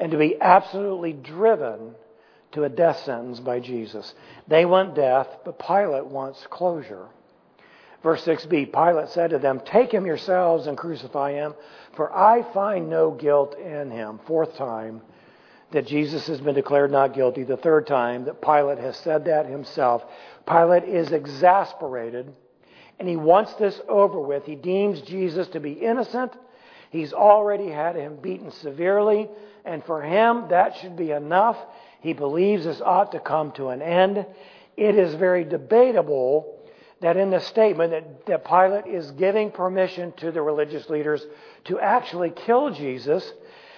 and 0.00 0.10
to 0.10 0.18
be 0.18 0.40
absolutely 0.40 1.12
driven 1.12 1.94
to 2.52 2.64
a 2.64 2.68
death 2.68 3.04
sentence 3.04 3.40
by 3.40 3.60
Jesus. 3.60 4.14
They 4.48 4.64
want 4.64 4.94
death, 4.94 5.28
but 5.44 5.58
Pilate 5.58 6.06
wants 6.06 6.44
closure. 6.50 7.06
Verse 8.02 8.24
6b 8.24 8.72
Pilate 8.72 9.08
said 9.10 9.30
to 9.30 9.38
them, 9.38 9.60
Take 9.64 9.92
him 9.92 10.06
yourselves 10.06 10.66
and 10.66 10.76
crucify 10.76 11.32
him, 11.32 11.54
for 11.94 12.14
I 12.14 12.42
find 12.52 12.90
no 12.90 13.12
guilt 13.12 13.56
in 13.58 13.90
him. 13.90 14.20
Fourth 14.26 14.56
time 14.56 15.00
that 15.74 15.86
Jesus 15.86 16.26
has 16.28 16.40
been 16.40 16.54
declared 16.54 16.90
not 16.90 17.14
guilty. 17.14 17.42
The 17.42 17.56
third 17.56 17.86
time 17.86 18.24
that 18.24 18.40
Pilate 18.40 18.78
has 18.78 18.96
said 18.98 19.26
that 19.26 19.46
himself. 19.46 20.02
Pilate 20.46 20.84
is 20.84 21.12
exasperated 21.12 22.32
and 22.98 23.08
he 23.08 23.16
wants 23.16 23.54
this 23.54 23.80
over 23.88 24.20
with. 24.20 24.44
He 24.44 24.54
deems 24.54 25.00
Jesus 25.02 25.48
to 25.48 25.60
be 25.60 25.72
innocent. 25.72 26.32
He's 26.90 27.12
already 27.12 27.68
had 27.68 27.96
him 27.96 28.18
beaten 28.22 28.52
severely, 28.52 29.28
and 29.64 29.84
for 29.84 30.00
him 30.00 30.44
that 30.50 30.76
should 30.76 30.96
be 30.96 31.10
enough. 31.10 31.56
He 32.00 32.12
believes 32.12 32.64
this 32.64 32.80
ought 32.80 33.10
to 33.12 33.18
come 33.18 33.50
to 33.52 33.70
an 33.70 33.82
end. 33.82 34.24
It 34.76 34.96
is 34.96 35.14
very 35.16 35.44
debatable 35.44 36.60
that 37.00 37.16
in 37.16 37.30
the 37.30 37.40
statement 37.40 37.90
that, 37.90 38.26
that 38.26 38.44
Pilate 38.44 38.86
is 38.86 39.10
giving 39.12 39.50
permission 39.50 40.12
to 40.18 40.30
the 40.30 40.40
religious 40.40 40.88
leaders 40.88 41.26
to 41.64 41.80
actually 41.80 42.30
kill 42.30 42.70
Jesus. 42.70 43.28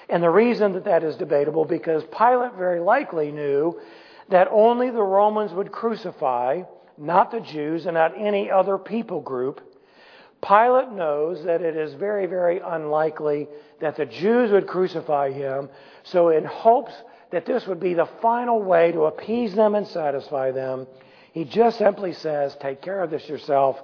And 0.09 0.23
the 0.23 0.31
reason 0.31 0.73
that 0.73 0.85
that 0.85 1.03
is 1.03 1.17
debatable 1.17 1.65
because 1.65 2.05
Pilate 2.17 2.55
very 2.55 2.81
likely 2.81 3.33
knew 3.33 3.81
that 4.29 4.49
only 4.51 4.91
the 4.91 5.03
Romans 5.03 5.53
would 5.53 5.73
crucify, 5.73 6.63
not 6.97 7.31
the 7.31 7.41
Jews 7.41 7.87
and 7.87 7.95
not 7.95 8.17
any 8.17 8.51
other 8.51 8.79
people 8.79 9.21
group. 9.21 9.61
Pilate 10.47 10.91
knows 10.91 11.45
that 11.45 11.63
it 11.63 11.77
is 11.77 11.95
very, 11.95 12.27
very 12.27 12.61
unlikely 12.65 13.49
that 13.81 13.97
the 13.97 14.07
Jews 14.07 14.51
would 14.53 14.67
crucify 14.67 15.33
him. 15.33 15.69
So, 16.05 16.29
in 16.29 16.45
hopes 16.45 16.93
that 17.31 17.47
this 17.47 17.67
would 17.67 17.81
be 17.81 17.95
the 17.95 18.09
final 18.23 18.63
way 18.63 18.93
to 18.93 19.07
appease 19.07 19.55
them 19.55 19.75
and 19.75 19.87
satisfy 19.87 20.53
them, 20.53 20.87
he 21.33 21.45
just 21.45 21.79
simply 21.79 22.13
says, 22.13 22.57
Take 22.61 22.81
care 22.81 23.03
of 23.03 23.11
this 23.11 23.29
yourself. 23.29 23.81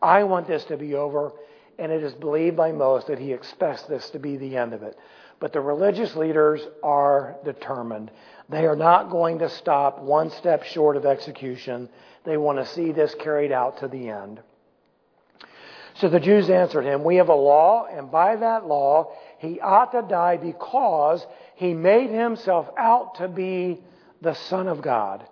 I 0.00 0.24
want 0.24 0.46
this 0.46 0.64
to 0.64 0.76
be 0.76 0.94
over. 0.94 1.32
And 1.78 1.92
it 1.92 2.02
is 2.02 2.14
believed 2.14 2.56
by 2.56 2.72
most 2.72 3.08
that 3.08 3.18
he 3.18 3.32
expects 3.32 3.82
this 3.82 4.08
to 4.10 4.18
be 4.18 4.36
the 4.36 4.56
end 4.56 4.72
of 4.72 4.82
it. 4.82 4.98
But 5.38 5.52
the 5.52 5.60
religious 5.60 6.16
leaders 6.16 6.60
are 6.82 7.36
determined. 7.44 8.10
They 8.48 8.66
are 8.66 8.76
not 8.76 9.10
going 9.10 9.40
to 9.40 9.50
stop 9.50 10.00
one 10.00 10.30
step 10.30 10.62
short 10.62 10.96
of 10.96 11.04
execution. 11.04 11.88
They 12.24 12.36
want 12.36 12.58
to 12.58 12.66
see 12.66 12.92
this 12.92 13.14
carried 13.16 13.52
out 13.52 13.78
to 13.78 13.88
the 13.88 14.08
end. 14.08 14.40
So 15.94 16.08
the 16.08 16.20
Jews 16.20 16.50
answered 16.50 16.84
him, 16.84 17.04
We 17.04 17.16
have 17.16 17.28
a 17.28 17.34
law, 17.34 17.86
and 17.86 18.10
by 18.10 18.36
that 18.36 18.66
law 18.66 19.12
he 19.38 19.60
ought 19.60 19.92
to 19.92 20.02
die 20.02 20.36
because 20.36 21.26
he 21.54 21.72
made 21.74 22.10
himself 22.10 22.68
out 22.78 23.16
to 23.16 23.28
be 23.28 23.82
the 24.20 24.34
Son 24.34 24.68
of 24.68 24.82
God. 24.82 25.26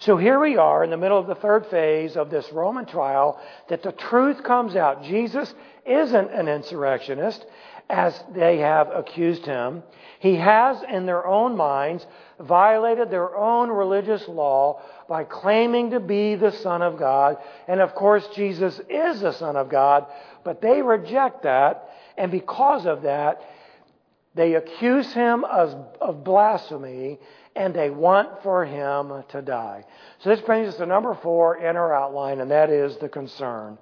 So 0.00 0.16
here 0.16 0.38
we 0.38 0.56
are 0.56 0.82
in 0.82 0.90
the 0.90 0.96
middle 0.96 1.18
of 1.18 1.26
the 1.26 1.34
third 1.34 1.66
phase 1.66 2.16
of 2.16 2.30
this 2.30 2.50
Roman 2.52 2.86
trial 2.86 3.38
that 3.68 3.82
the 3.82 3.92
truth 3.92 4.42
comes 4.42 4.74
out. 4.74 5.04
Jesus 5.04 5.52
isn't 5.84 6.30
an 6.30 6.48
insurrectionist 6.48 7.44
as 7.90 8.22
they 8.34 8.58
have 8.58 8.90
accused 8.94 9.44
him. 9.44 9.82
He 10.20 10.36
has, 10.36 10.82
in 10.90 11.06
their 11.06 11.26
own 11.26 11.56
minds, 11.56 12.06
violated 12.38 13.10
their 13.10 13.36
own 13.36 13.70
religious 13.70 14.26
law 14.28 14.80
by 15.08 15.24
claiming 15.24 15.90
to 15.90 16.00
be 16.00 16.34
the 16.34 16.52
Son 16.52 16.82
of 16.82 16.98
God. 16.98 17.38
And 17.66 17.80
of 17.80 17.94
course, 17.94 18.26
Jesus 18.34 18.80
is 18.88 19.20
the 19.20 19.32
Son 19.32 19.56
of 19.56 19.68
God, 19.68 20.06
but 20.44 20.60
they 20.60 20.82
reject 20.82 21.42
that. 21.42 21.90
And 22.16 22.30
because 22.30 22.86
of 22.86 23.02
that, 23.02 23.42
they 24.34 24.54
accuse 24.54 25.12
him 25.12 25.44
of, 25.44 25.74
of 26.00 26.22
blasphemy 26.22 27.18
and 27.56 27.74
they 27.74 27.90
want 27.90 28.42
for 28.42 28.64
him 28.64 29.24
to 29.30 29.42
die. 29.42 29.84
So 30.20 30.30
this 30.30 30.40
brings 30.40 30.68
us 30.68 30.76
to 30.76 30.86
number 30.86 31.14
four 31.14 31.56
in 31.56 31.76
our 31.76 31.92
outline, 31.92 32.40
and 32.40 32.50
that 32.52 32.70
is 32.70 32.96
the 32.98 33.08
concern. 33.08 33.76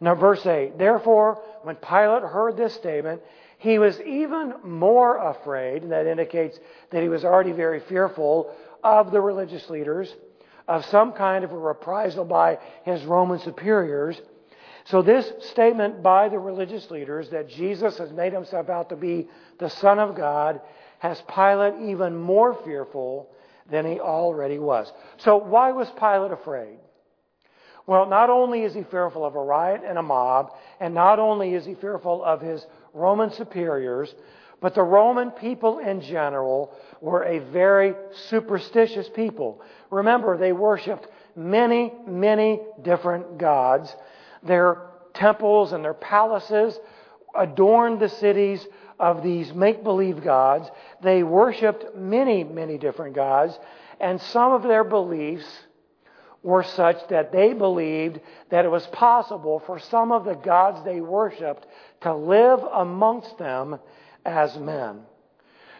Now, 0.00 0.14
verse 0.14 0.44
8 0.44 0.78
Therefore, 0.78 1.42
when 1.62 1.76
Pilate 1.76 2.22
heard 2.22 2.56
this 2.56 2.74
statement, 2.74 3.22
he 3.58 3.78
was 3.78 4.00
even 4.00 4.54
more 4.64 5.16
afraid, 5.16 5.82
and 5.82 5.92
that 5.92 6.06
indicates 6.06 6.58
that 6.90 7.02
he 7.02 7.08
was 7.08 7.24
already 7.24 7.52
very 7.52 7.80
fearful 7.80 8.54
of 8.84 9.10
the 9.10 9.20
religious 9.20 9.68
leaders, 9.70 10.14
of 10.68 10.84
some 10.86 11.12
kind 11.12 11.44
of 11.44 11.52
a 11.52 11.58
reprisal 11.58 12.24
by 12.24 12.58
his 12.84 13.04
Roman 13.04 13.38
superiors. 13.38 14.20
So, 14.84 15.02
this 15.02 15.32
statement 15.50 16.02
by 16.02 16.28
the 16.28 16.38
religious 16.38 16.90
leaders 16.90 17.30
that 17.30 17.48
Jesus 17.48 17.98
has 17.98 18.12
made 18.12 18.32
himself 18.32 18.68
out 18.68 18.90
to 18.90 18.96
be 18.96 19.28
the 19.58 19.70
Son 19.70 19.98
of 19.98 20.16
God 20.16 20.60
has 20.98 21.20
Pilate 21.22 21.90
even 21.90 22.16
more 22.16 22.54
fearful 22.64 23.30
than 23.70 23.86
he 23.86 23.98
already 24.00 24.58
was. 24.58 24.92
So, 25.18 25.36
why 25.36 25.72
was 25.72 25.90
Pilate 25.98 26.30
afraid? 26.30 26.78
Well, 27.86 28.06
not 28.06 28.30
only 28.30 28.62
is 28.62 28.74
he 28.74 28.82
fearful 28.82 29.24
of 29.24 29.36
a 29.36 29.42
riot 29.42 29.82
and 29.86 29.96
a 29.96 30.02
mob, 30.02 30.52
and 30.80 30.92
not 30.92 31.18
only 31.18 31.54
is 31.54 31.64
he 31.64 31.74
fearful 31.74 32.24
of 32.24 32.40
his 32.40 32.66
Roman 32.96 33.30
superiors, 33.30 34.14
but 34.60 34.74
the 34.74 34.82
Roman 34.82 35.30
people 35.30 35.78
in 35.80 36.00
general 36.00 36.74
were 37.02 37.24
a 37.24 37.40
very 37.40 37.94
superstitious 38.28 39.08
people. 39.08 39.60
Remember, 39.90 40.38
they 40.38 40.52
worshiped 40.52 41.06
many, 41.36 41.92
many 42.06 42.60
different 42.82 43.36
gods. 43.36 43.94
Their 44.42 44.78
temples 45.12 45.72
and 45.72 45.84
their 45.84 45.94
palaces 45.94 46.78
adorned 47.36 48.00
the 48.00 48.08
cities 48.08 48.66
of 48.98 49.22
these 49.22 49.52
make 49.52 49.84
believe 49.84 50.24
gods. 50.24 50.70
They 51.02 51.22
worshiped 51.22 51.94
many, 51.94 52.44
many 52.44 52.78
different 52.78 53.14
gods, 53.14 53.58
and 54.00 54.18
some 54.20 54.52
of 54.52 54.62
their 54.62 54.84
beliefs 54.84 55.46
were 56.42 56.62
such 56.62 56.96
that 57.08 57.32
they 57.32 57.52
believed 57.52 58.20
that 58.50 58.64
it 58.64 58.70
was 58.70 58.86
possible 58.88 59.62
for 59.66 59.78
some 59.78 60.12
of 60.12 60.24
the 60.24 60.34
gods 60.34 60.84
they 60.84 61.00
worshiped 61.00 61.66
to 62.02 62.14
live 62.14 62.60
amongst 62.72 63.36
them 63.38 63.78
as 64.24 64.56
men. 64.58 65.00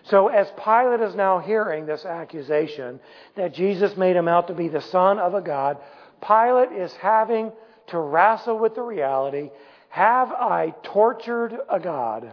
So, 0.05 0.29
as 0.29 0.49
Pilate 0.63 1.01
is 1.01 1.15
now 1.15 1.41
hearing 1.41 1.85
this 1.85 2.05
accusation 2.05 3.01
that 3.35 3.55
Jesus 3.55 3.97
made 3.97 4.15
him 4.15 4.29
out 4.29 4.47
to 4.49 4.55
be 4.55 4.69
the 4.69 4.81
Son 4.81 5.19
of 5.19 5.35
a 5.35 5.41
God, 5.41 5.79
Pilate 6.27 6.73
is 6.73 6.93
having 6.95 7.53
to 7.89 7.99
wrestle 7.99 8.59
with 8.59 8.75
the 8.75 8.83
reality 8.83 9.51
have 9.97 10.31
I 10.31 10.75
tortured 10.83 11.57
a 11.71 11.81
God? 11.81 12.31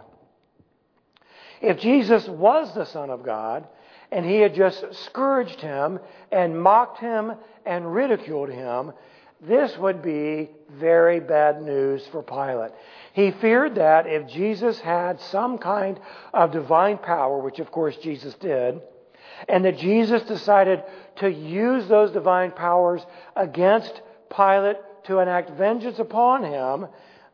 If 1.62 1.78
Jesus 1.78 2.28
was 2.28 2.74
the 2.74 2.84
Son 2.84 3.08
of 3.08 3.22
God, 3.22 3.66
and 4.14 4.24
he 4.24 4.36
had 4.36 4.54
just 4.54 4.84
scourged 5.06 5.60
him 5.60 5.98
and 6.30 6.62
mocked 6.62 7.00
him 7.00 7.32
and 7.66 7.92
ridiculed 7.92 8.48
him, 8.48 8.92
this 9.40 9.76
would 9.76 10.02
be 10.02 10.50
very 10.78 11.18
bad 11.18 11.60
news 11.60 12.06
for 12.12 12.22
Pilate. 12.22 12.70
He 13.12 13.32
feared 13.32 13.74
that 13.74 14.06
if 14.06 14.28
Jesus 14.28 14.78
had 14.78 15.20
some 15.20 15.58
kind 15.58 15.98
of 16.32 16.52
divine 16.52 16.98
power, 16.98 17.40
which 17.40 17.58
of 17.58 17.72
course 17.72 17.96
Jesus 17.96 18.34
did, 18.34 18.80
and 19.48 19.64
that 19.64 19.78
Jesus 19.78 20.22
decided 20.22 20.84
to 21.16 21.28
use 21.28 21.88
those 21.88 22.12
divine 22.12 22.52
powers 22.52 23.04
against 23.34 24.00
Pilate 24.34 24.76
to 25.06 25.18
enact 25.18 25.50
vengeance 25.50 25.98
upon 25.98 26.44
him, 26.44 26.86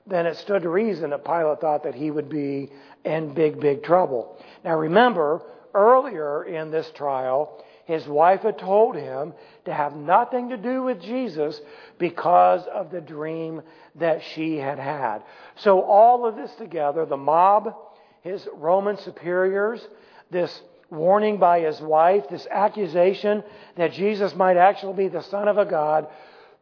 then 0.07 0.25
it 0.25 0.39
stood 0.39 0.63
to 0.63 0.71
reason 0.71 1.11
that 1.11 1.27
Pilate 1.27 1.61
thought 1.61 1.83
that 1.83 1.95
he 1.95 2.11
would 2.11 2.31
be 2.31 2.71
in 3.05 3.35
big, 3.35 3.61
big 3.61 3.83
trouble. 3.83 4.39
Now 4.65 4.79
remember, 4.79 5.43
earlier 5.75 6.45
in 6.45 6.71
this 6.71 6.91
trial, 6.95 7.63
his 7.85 8.07
wife 8.07 8.43
had 8.43 8.59
told 8.59 8.95
him 8.95 9.33
to 9.65 9.75
have 9.75 9.97
nothing 9.97 10.51
to 10.51 10.57
do 10.57 10.83
with 10.83 11.01
Jesus 11.01 11.61
because 11.99 12.65
of 12.73 12.91
the 12.91 13.01
dream 13.01 13.63
that 13.97 14.23
she 14.23 14.57
had 14.57 14.79
had. 14.79 15.23
So 15.57 15.83
all 15.83 16.25
of 16.25 16.37
this 16.37 16.55
together, 16.55 17.05
the 17.05 17.17
mob, 17.17 17.75
his 18.23 18.47
Roman 18.55 18.97
superiors, 18.99 19.87
this 20.31 20.63
warning 20.91 21.39
by 21.39 21.61
his 21.61 21.81
wife, 21.81 22.25
this 22.31 22.47
accusation 22.51 23.43
that 23.77 23.93
Jesus 23.93 24.35
might 24.35 24.57
actually 24.57 24.95
be 24.95 25.09
the 25.09 25.23
Son 25.23 25.49
of 25.49 25.59
a 25.59 25.65
God, 25.65 26.09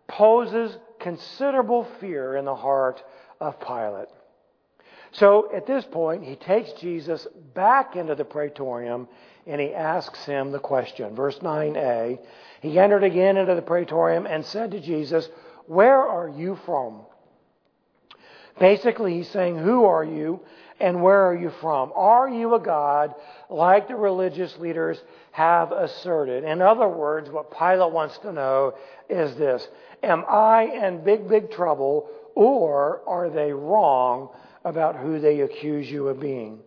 poses 0.07 0.77
considerable 0.99 1.87
fear 2.01 2.37
in 2.37 2.45
the 2.45 2.55
heart 2.55 3.03
of 3.41 3.61
Pilate. 3.61 4.09
So 5.19 5.51
at 5.53 5.67
this 5.67 5.85
point, 5.85 6.25
he 6.25 6.37
takes 6.37 6.73
Jesus 6.75 7.27
back 7.55 7.97
into 7.97 8.15
the 8.15 8.25
praetorium 8.25 9.09
and 9.47 9.61
he 9.61 9.75
asks 9.75 10.25
him 10.25 10.53
the 10.53 10.61
question. 10.61 11.17
Verse 11.17 11.39
9a 11.39 12.19
He 12.61 12.79
entered 12.79 13.03
again 13.03 13.37
into 13.37 13.55
the 13.55 13.63
praetorium 13.63 14.27
and 14.27 14.45
said 14.45 14.71
to 14.73 14.81
Jesus, 14.81 15.29
Where 15.67 16.01
are 16.01 16.29
you 16.29 16.57
from? 16.65 17.01
Basically, 18.61 19.15
he's 19.15 19.31
saying, 19.31 19.59
Who 19.59 19.85
are 19.87 20.05
you 20.05 20.41
and 20.79 21.03
where 21.03 21.27
are 21.27 21.37
you 21.37 21.51
from? 21.61 21.93
Are 21.97 22.29
you 22.29 22.55
a 22.55 22.61
God 22.61 23.15
like 23.51 23.89
the 23.89 23.97
religious 23.97 24.57
leaders 24.59 25.03
have 25.33 25.73
asserted? 25.73 26.45
In 26.45 26.63
other 26.63 26.89
words, 26.89 27.29
what 27.31 27.51
Pilate 27.51 27.93
wants 27.93 28.19
to 28.19 28.33
know 28.33 28.75
is 29.09 29.35
this 29.35 29.67
Am 30.05 30.25
I 30.29 30.65
in 30.65 31.03
big, 31.03 31.29
big 31.29 31.51
trouble 31.51 32.09
or 32.37 33.01
are 33.09 33.31
they 33.31 33.53
wrong 33.53 34.31
about 34.69 34.97
who 34.97 35.19
they 35.19 35.41
accuse 35.41 35.91
you 35.91 36.09
of 36.09 36.21
being? 36.21 36.61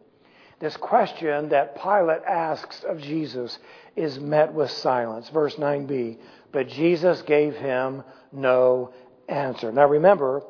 This 0.60 0.78
question 0.78 1.50
that 1.50 1.82
Pilate 1.82 2.24
asks 2.24 2.84
of 2.84 3.00
Jesus 3.00 3.58
is 3.96 4.20
met 4.20 4.54
with 4.54 4.70
silence. 4.70 5.30
Verse 5.30 5.56
9b. 5.56 6.18
But 6.52 6.68
Jesus 6.68 7.22
gave 7.24 7.56
him 7.56 8.04
no 8.32 8.94
answer. 9.28 9.72
Now 9.72 9.88
remember, 9.88 10.44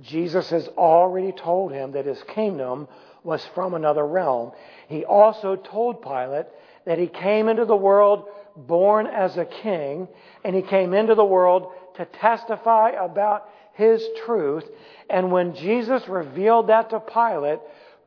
Jesus 0.00 0.50
has 0.50 0.68
already 0.68 1.32
told 1.32 1.72
him 1.72 1.92
that 1.92 2.06
his 2.06 2.22
kingdom 2.34 2.88
was 3.24 3.44
from 3.54 3.74
another 3.74 4.06
realm. 4.06 4.52
He 4.88 5.04
also 5.04 5.56
told 5.56 6.02
Pilate 6.02 6.46
that 6.86 6.98
he 6.98 7.08
came 7.08 7.48
into 7.48 7.64
the 7.64 7.76
world 7.76 8.28
born 8.56 9.06
as 9.06 9.36
a 9.36 9.44
king, 9.44 10.08
and 10.44 10.54
he 10.54 10.62
came 10.62 10.94
into 10.94 11.14
the 11.14 11.24
world 11.24 11.72
to 11.96 12.04
testify 12.06 12.90
about 12.90 13.48
his 13.76 14.06
truth. 14.24 14.64
And 15.08 15.30
when 15.30 15.54
Jesus 15.54 16.08
revealed 16.08 16.68
that 16.68 16.90
to 16.90 17.00
Pilate, 17.00 17.60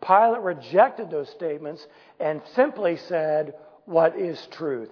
Pilate 0.06 0.42
rejected 0.42 1.10
those 1.10 1.30
statements 1.30 1.86
and 2.20 2.42
simply 2.56 2.98
said, 2.98 3.54
What 3.86 4.18
is 4.18 4.46
truth? 4.52 4.90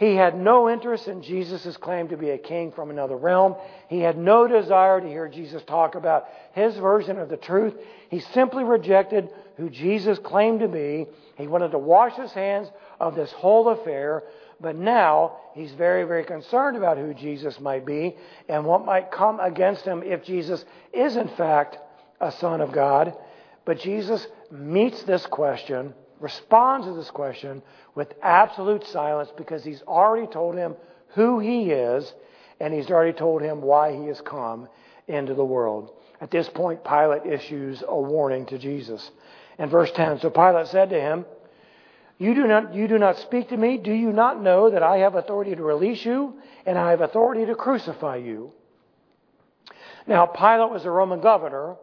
He 0.00 0.14
had 0.14 0.34
no 0.34 0.70
interest 0.70 1.08
in 1.08 1.22
Jesus' 1.22 1.76
claim 1.76 2.08
to 2.08 2.16
be 2.16 2.30
a 2.30 2.38
king 2.38 2.72
from 2.72 2.88
another 2.88 3.16
realm. 3.16 3.56
He 3.88 4.00
had 4.00 4.16
no 4.16 4.46
desire 4.46 4.98
to 4.98 5.06
hear 5.06 5.28
Jesus 5.28 5.62
talk 5.64 5.94
about 5.94 6.26
his 6.52 6.74
version 6.78 7.18
of 7.18 7.28
the 7.28 7.36
truth. 7.36 7.74
He 8.08 8.20
simply 8.20 8.64
rejected 8.64 9.28
who 9.58 9.68
Jesus 9.68 10.18
claimed 10.18 10.60
to 10.60 10.68
be. 10.68 11.06
He 11.36 11.46
wanted 11.46 11.72
to 11.72 11.78
wash 11.78 12.14
his 12.14 12.32
hands 12.32 12.70
of 12.98 13.14
this 13.14 13.30
whole 13.30 13.68
affair, 13.68 14.22
but 14.60 14.76
now 14.76 15.36
he's 15.54 15.72
very, 15.72 16.04
very 16.04 16.24
concerned 16.24 16.76
about 16.76 16.98
who 16.98 17.14
Jesus 17.14 17.58
might 17.60 17.86
be 17.86 18.16
and 18.48 18.64
what 18.64 18.84
might 18.84 19.10
come 19.10 19.40
against 19.40 19.84
him 19.84 20.02
if 20.02 20.24
Jesus 20.24 20.64
is, 20.92 21.16
in 21.16 21.28
fact, 21.28 21.78
a 22.20 22.30
Son 22.32 22.60
of 22.60 22.72
God. 22.72 23.14
But 23.64 23.80
Jesus 23.80 24.26
meets 24.50 25.02
this 25.04 25.24
question 25.26 25.94
responds 26.20 26.86
to 26.86 26.92
this 26.92 27.10
question 27.10 27.62
with 27.94 28.12
absolute 28.22 28.86
silence 28.86 29.30
because 29.36 29.64
he's 29.64 29.82
already 29.82 30.26
told 30.26 30.54
him 30.54 30.76
who 31.14 31.40
he 31.40 31.70
is 31.70 32.12
and 32.60 32.72
he's 32.72 32.90
already 32.90 33.16
told 33.16 33.42
him 33.42 33.62
why 33.62 33.96
he 33.96 34.06
has 34.06 34.20
come 34.20 34.68
into 35.08 35.34
the 35.34 35.44
world. 35.44 35.90
At 36.20 36.30
this 36.30 36.48
point, 36.50 36.84
Pilate 36.84 37.24
issues 37.24 37.82
a 37.86 37.98
warning 37.98 38.44
to 38.46 38.58
Jesus. 38.58 39.10
In 39.58 39.70
verse 39.70 39.90
10, 39.92 40.20
so 40.20 40.30
Pilate 40.30 40.68
said 40.68 40.90
to 40.90 41.00
him, 41.00 41.24
you 42.20 42.34
do, 42.34 42.46
not, 42.46 42.74
you 42.74 42.86
do 42.86 42.98
not 42.98 43.16
speak 43.16 43.48
to 43.48 43.56
me. 43.56 43.78
Do 43.78 43.94
you 43.94 44.12
not 44.12 44.42
know 44.42 44.68
that 44.68 44.82
I 44.82 44.98
have 44.98 45.14
authority 45.14 45.54
to 45.54 45.62
release 45.62 46.04
you 46.04 46.34
and 46.66 46.76
I 46.76 46.90
have 46.90 47.00
authority 47.00 47.46
to 47.46 47.54
crucify 47.54 48.16
you? 48.16 48.52
Now, 50.06 50.26
Pilate 50.26 50.70
was 50.70 50.84
a 50.84 50.90
Roman 50.90 51.22
governor, 51.22 51.76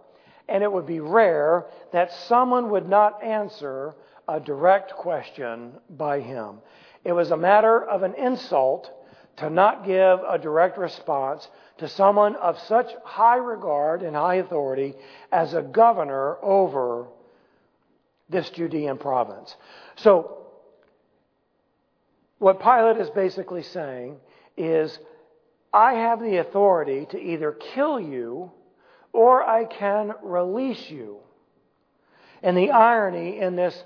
and 0.48 0.62
it 0.62 0.72
would 0.72 0.86
be 0.86 1.00
rare 1.00 1.66
that 1.92 2.14
someone 2.14 2.70
would 2.70 2.88
not 2.88 3.24
answer 3.24 3.96
a 4.28 4.40
direct 4.40 4.94
question 4.94 5.72
by 5.90 6.20
him. 6.20 6.58
It 7.04 7.14
was 7.14 7.32
a 7.32 7.38
matter 7.38 7.84
of 7.84 8.04
an 8.04 8.14
insult 8.14 8.92
to 9.38 9.50
not 9.50 9.88
give 9.88 10.20
a 10.20 10.38
direct 10.38 10.78
response 10.78 11.48
to 11.80 11.88
someone 11.88 12.36
of 12.36 12.60
such 12.60 12.92
high 13.04 13.38
regard 13.38 14.04
and 14.04 14.16
high 14.16 14.36
authority 14.36 14.94
as 15.32 15.56
a 15.56 15.64
governor 15.64 16.38
over 16.44 17.08
this 18.30 18.50
Judean 18.50 18.98
province. 18.98 19.56
So, 19.98 20.38
what 22.40 22.62
Pilate 22.62 22.98
is 22.98 23.10
basically 23.10 23.64
saying 23.64 24.18
is, 24.56 24.98
I 25.74 25.94
have 25.94 26.20
the 26.20 26.38
authority 26.38 27.08
to 27.12 27.20
either 27.20 27.52
kill 27.52 28.00
you 28.00 28.52
or 29.12 29.44
I 29.44 29.66
can 29.66 30.14
release 30.24 30.90
you. 30.90 31.18
And 32.44 32.56
the 32.56 32.72
irony 32.72 33.40
in 33.40 33.56
this 33.56 33.84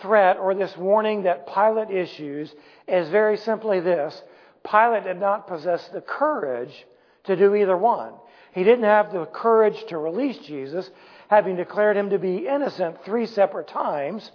threat 0.00 0.36
or 0.36 0.54
this 0.54 0.76
warning 0.76 1.22
that 1.22 1.46
Pilate 1.46 1.90
issues 1.90 2.54
is 2.86 3.08
very 3.08 3.36
simply 3.38 3.80
this 3.80 4.22
Pilate 4.70 5.04
did 5.04 5.18
not 5.18 5.46
possess 5.46 5.88
the 5.88 6.02
courage 6.02 6.86
to 7.24 7.34
do 7.34 7.54
either 7.54 7.76
one. 7.76 8.12
He 8.52 8.64
didn't 8.64 8.84
have 8.84 9.12
the 9.12 9.24
courage 9.26 9.84
to 9.88 9.98
release 9.98 10.36
Jesus, 10.38 10.90
having 11.28 11.56
declared 11.56 11.96
him 11.96 12.10
to 12.10 12.18
be 12.18 12.46
innocent 12.46 13.04
three 13.04 13.26
separate 13.26 13.68
times. 13.68 14.30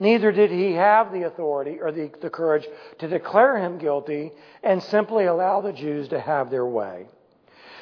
Neither 0.00 0.30
did 0.30 0.50
he 0.50 0.74
have 0.74 1.12
the 1.12 1.24
authority 1.24 1.78
or 1.80 1.90
the, 1.90 2.10
the 2.20 2.30
courage 2.30 2.66
to 2.98 3.08
declare 3.08 3.56
him 3.56 3.78
guilty 3.78 4.30
and 4.62 4.82
simply 4.82 5.24
allow 5.24 5.60
the 5.60 5.72
Jews 5.72 6.08
to 6.08 6.20
have 6.20 6.50
their 6.50 6.66
way. 6.66 7.06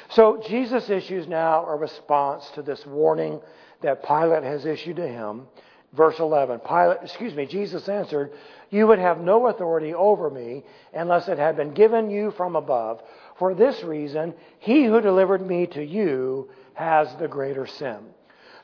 So 0.09 0.41
Jesus 0.47 0.89
issues 0.89 1.27
now 1.27 1.65
a 1.65 1.75
response 1.75 2.49
to 2.51 2.61
this 2.61 2.85
warning 2.85 3.39
that 3.81 4.03
Pilate 4.03 4.43
has 4.43 4.65
issued 4.65 4.95
to 4.95 5.07
him. 5.07 5.47
Verse 5.93 6.19
11, 6.19 6.59
Pilate, 6.59 6.97
excuse 7.03 7.33
me, 7.33 7.45
Jesus 7.45 7.87
answered, 7.87 8.31
You 8.69 8.87
would 8.87 8.99
have 8.99 9.19
no 9.19 9.47
authority 9.47 9.93
over 9.93 10.29
me 10.29 10.63
unless 10.93 11.27
it 11.27 11.37
had 11.37 11.55
been 11.55 11.73
given 11.73 12.09
you 12.09 12.31
from 12.31 12.55
above. 12.55 13.01
For 13.37 13.53
this 13.53 13.83
reason, 13.83 14.33
he 14.59 14.85
who 14.85 15.01
delivered 15.01 15.45
me 15.45 15.67
to 15.67 15.83
you 15.83 16.49
has 16.73 17.13
the 17.15 17.27
greater 17.27 17.67
sin. 17.67 17.99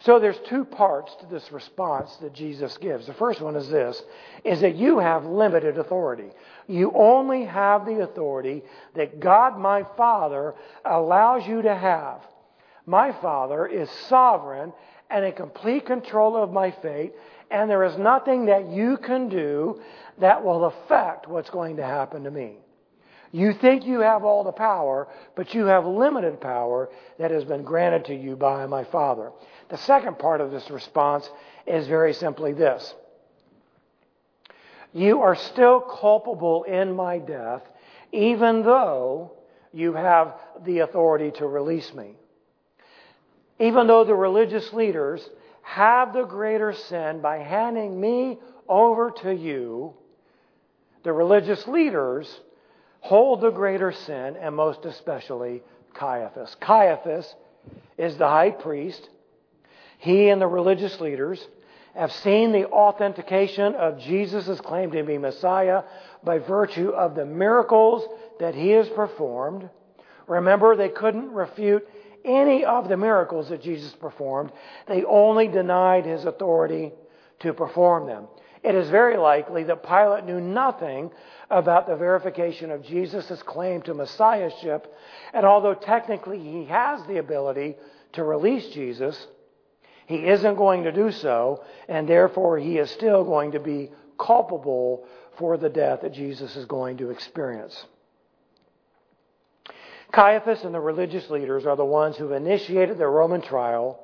So 0.04 0.20
there's 0.20 0.40
two 0.50 0.66
parts 0.66 1.16
to 1.22 1.26
this 1.28 1.50
response 1.54 2.14
that 2.18 2.34
Jesus 2.34 2.78
gives. 2.78 3.08
The 3.08 3.14
first 3.14 3.40
one 3.40 3.56
is 3.56 3.70
this, 3.70 4.02
is 4.44 4.60
that 4.60 4.76
you 4.76 5.00
have 5.00 5.26
limited 5.26 5.78
authority. 5.78 6.30
You 6.68 6.92
only 6.94 7.46
have 7.46 7.86
the 7.86 8.02
authority 8.02 8.64
that 8.96 9.22
God 9.22 9.58
my 9.58 9.86
Father 9.96 10.56
allows 10.84 11.48
you 11.48 11.62
to 11.62 11.74
have. 11.74 12.20
My 12.86 13.14
Father 13.14 13.66
is 13.66 13.90
sovereign 14.10 14.74
and 15.10 15.24
in 15.24 15.32
complete 15.32 15.86
control 15.86 16.36
of 16.36 16.52
my 16.52 16.72
fate, 16.72 17.14
and 17.50 17.70
there 17.70 17.86
is 17.86 17.98
nothing 17.98 18.48
that 18.48 18.68
you 18.68 18.98
can 18.98 19.30
do 19.30 19.80
that 20.20 20.44
will 20.44 20.66
affect 20.66 21.30
what's 21.30 21.50
going 21.50 21.78
to 21.78 21.86
happen 21.86 22.26
to 22.26 22.32
me. 22.32 22.58
You 23.34 23.52
think 23.52 23.86
you 23.86 24.00
have 24.00 24.24
all 24.24 24.46
the 24.46 24.54
power, 24.54 25.10
but 25.36 25.54
you 25.54 25.66
have 25.66 25.86
limited 25.86 26.40
power 26.40 26.90
that 27.20 27.32
has 27.32 27.44
been 27.44 27.64
granted 27.64 28.06
to 28.06 28.16
you 28.16 28.38
by 28.38 28.66
my 28.68 28.86
Father. 28.86 29.32
The 29.70 29.78
second 29.78 30.18
part 30.18 30.40
of 30.40 30.52
this 30.52 30.70
response 30.70 31.30
is 31.68 31.88
very 31.88 32.14
simply 32.14 32.54
this 32.54 32.94
You 34.94 35.22
are 35.22 35.36
still 35.36 35.82
culpable 35.82 36.64
in 36.64 36.96
my 36.96 37.18
death, 37.18 37.64
even 38.14 38.64
though 38.64 39.34
you 39.74 39.94
have 39.94 40.36
the 40.64 40.80
authority 40.80 41.32
to 41.32 41.48
release 41.48 41.94
me 41.94 42.16
even 43.60 43.88
though 43.88 44.04
the 44.04 44.16
religious 44.16 44.74
leaders 44.74 45.28
have 45.62 46.14
the 46.14 46.26
greater 46.26 46.74
sin 46.74 47.22
by 47.22 47.38
handing 47.38 48.00
me 48.00 48.38
over 48.68 49.12
to 49.12 49.34
you, 49.34 49.94
the 51.04 51.14
religious 51.14 51.68
leaders 51.68 52.42
hold 53.04 53.42
the 53.42 53.50
greater 53.50 53.92
sin, 53.92 54.38
and 54.38 54.56
most 54.56 54.86
especially 54.86 55.62
Caiaphas. 55.94 56.56
Caiaphas 56.62 57.36
is 57.98 58.18
the 58.18 58.28
high 58.28 58.52
priest. 58.52 59.10
He 59.98 60.30
and 60.30 60.42
the 60.42 60.48
religious 60.48 61.02
leaders 61.02 61.46
have 61.96 62.14
seen 62.14 62.54
the 62.54 62.66
authentication 62.70 63.76
of 63.76 64.00
Jesus' 64.00 64.60
claim 64.62 64.92
to 64.92 65.04
be 65.04 65.18
Messiah 65.18 65.84
by 66.24 66.40
virtue 66.40 66.90
of 66.92 67.14
the 67.14 67.26
miracles 67.26 68.08
that 68.40 68.56
he 68.56 68.70
has 68.70 68.88
performed. 68.90 69.70
Remember, 70.26 70.78
they 70.78 70.90
couldn't 70.90 71.30
refute 71.30 71.86
any 72.24 72.64
of 72.64 72.88
the 72.88 72.96
miracles 72.96 73.50
that 73.50 73.62
Jesus 73.62 73.92
performed. 73.92 74.54
They 74.88 75.04
only 75.04 75.50
denied 75.50 76.06
his 76.06 76.24
authority 76.24 76.94
to 77.42 77.54
perform 77.54 78.08
them. 78.08 78.28
It 78.64 78.76
is 78.76 78.90
very 78.90 79.18
likely 79.18 79.64
that 79.64 79.84
Pilate 79.84 80.26
knew 80.26 80.40
nothing 80.40 81.12
about 81.50 81.86
the 81.86 81.96
verification 81.96 82.72
of 82.72 82.84
Jesus' 82.84 83.44
claim 83.44 83.82
to 83.84 83.94
messiahship, 83.94 84.94
and 85.34 85.46
although 85.46 85.74
technically 85.74 86.40
he 86.40 86.66
has 86.66 87.06
the 87.06 87.18
ability 87.18 87.76
to 88.14 88.24
release 88.24 88.68
Jesus, 88.70 89.28
he 90.06 90.28
isn't 90.28 90.56
going 90.56 90.84
to 90.84 90.92
do 90.92 91.12
so, 91.12 91.64
and 91.90 92.08
therefore 92.08 92.58
he 92.58 92.78
is 92.78 92.90
still 92.92 93.24
going 93.24 93.52
to 93.52 93.60
be 93.60 93.92
culpable 94.18 95.06
for 95.38 95.58
the 95.58 95.70
death 95.70 96.02
that 96.02 96.14
Jesus 96.14 96.56
is 96.56 96.66
going 96.66 96.98
to 96.98 97.10
experience. 97.10 97.86
Caiaphas 100.12 100.64
and 100.64 100.74
the 100.74 100.80
religious 100.80 101.30
leaders 101.30 101.66
are 101.66 101.76
the 101.76 101.84
ones 101.84 102.16
who 102.16 102.34
initiated 102.34 102.98
the 102.98 103.08
Roman 103.08 103.42
trial, 103.42 104.00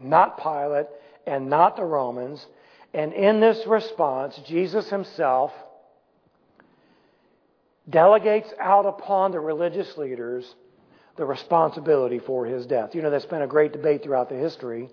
not 0.00 0.42
Pilate 0.42 0.86
and 1.26 1.50
not 1.50 1.76
the 1.76 1.84
Romans. 1.84 2.46
And 2.92 3.12
in 3.12 3.40
this 3.40 3.66
response, 3.66 4.38
Jesus 4.46 4.88
himself 4.88 5.52
delegates 7.88 8.52
out 8.60 8.86
upon 8.86 9.32
the 9.32 9.40
religious 9.40 9.96
leaders 9.96 10.54
the 11.16 11.24
responsibility 11.24 12.18
for 12.18 12.46
his 12.46 12.66
death. 12.66 12.94
You 12.94 13.02
know, 13.02 13.10
there's 13.10 13.26
been 13.26 13.42
a 13.42 13.46
great 13.46 13.72
debate 13.72 14.02
throughout 14.02 14.28
the 14.28 14.36
history 14.36 14.88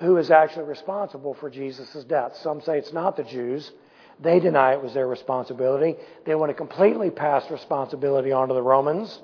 who 0.00 0.16
is 0.16 0.30
actually 0.30 0.64
responsible 0.64 1.34
for 1.34 1.50
Jesus' 1.50 2.04
death. 2.04 2.36
Some 2.42 2.60
say 2.62 2.78
it's 2.78 2.92
not 2.92 3.16
the 3.16 3.24
Jews. 3.24 3.70
They 4.20 4.40
deny 4.40 4.72
it 4.72 4.82
was 4.82 4.94
their 4.94 5.08
responsibility. 5.08 5.96
They 6.24 6.34
want 6.34 6.50
to 6.50 6.54
completely 6.54 7.10
pass 7.10 7.50
responsibility 7.50 8.32
onto 8.32 8.54
the 8.54 8.62
Romans 8.62 9.20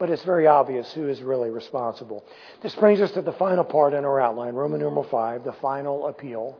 but 0.00 0.08
it's 0.08 0.24
very 0.24 0.46
obvious 0.46 0.90
who 0.94 1.08
is 1.08 1.20
really 1.20 1.50
responsible. 1.50 2.24
This 2.62 2.74
brings 2.74 3.02
us 3.02 3.12
to 3.12 3.22
the 3.22 3.34
final 3.34 3.64
part 3.64 3.92
in 3.92 4.06
our 4.06 4.18
outline, 4.18 4.54
Roman 4.54 4.80
numeral 4.80 5.04
5, 5.04 5.44
the 5.44 5.52
final 5.52 6.06
appeal. 6.06 6.58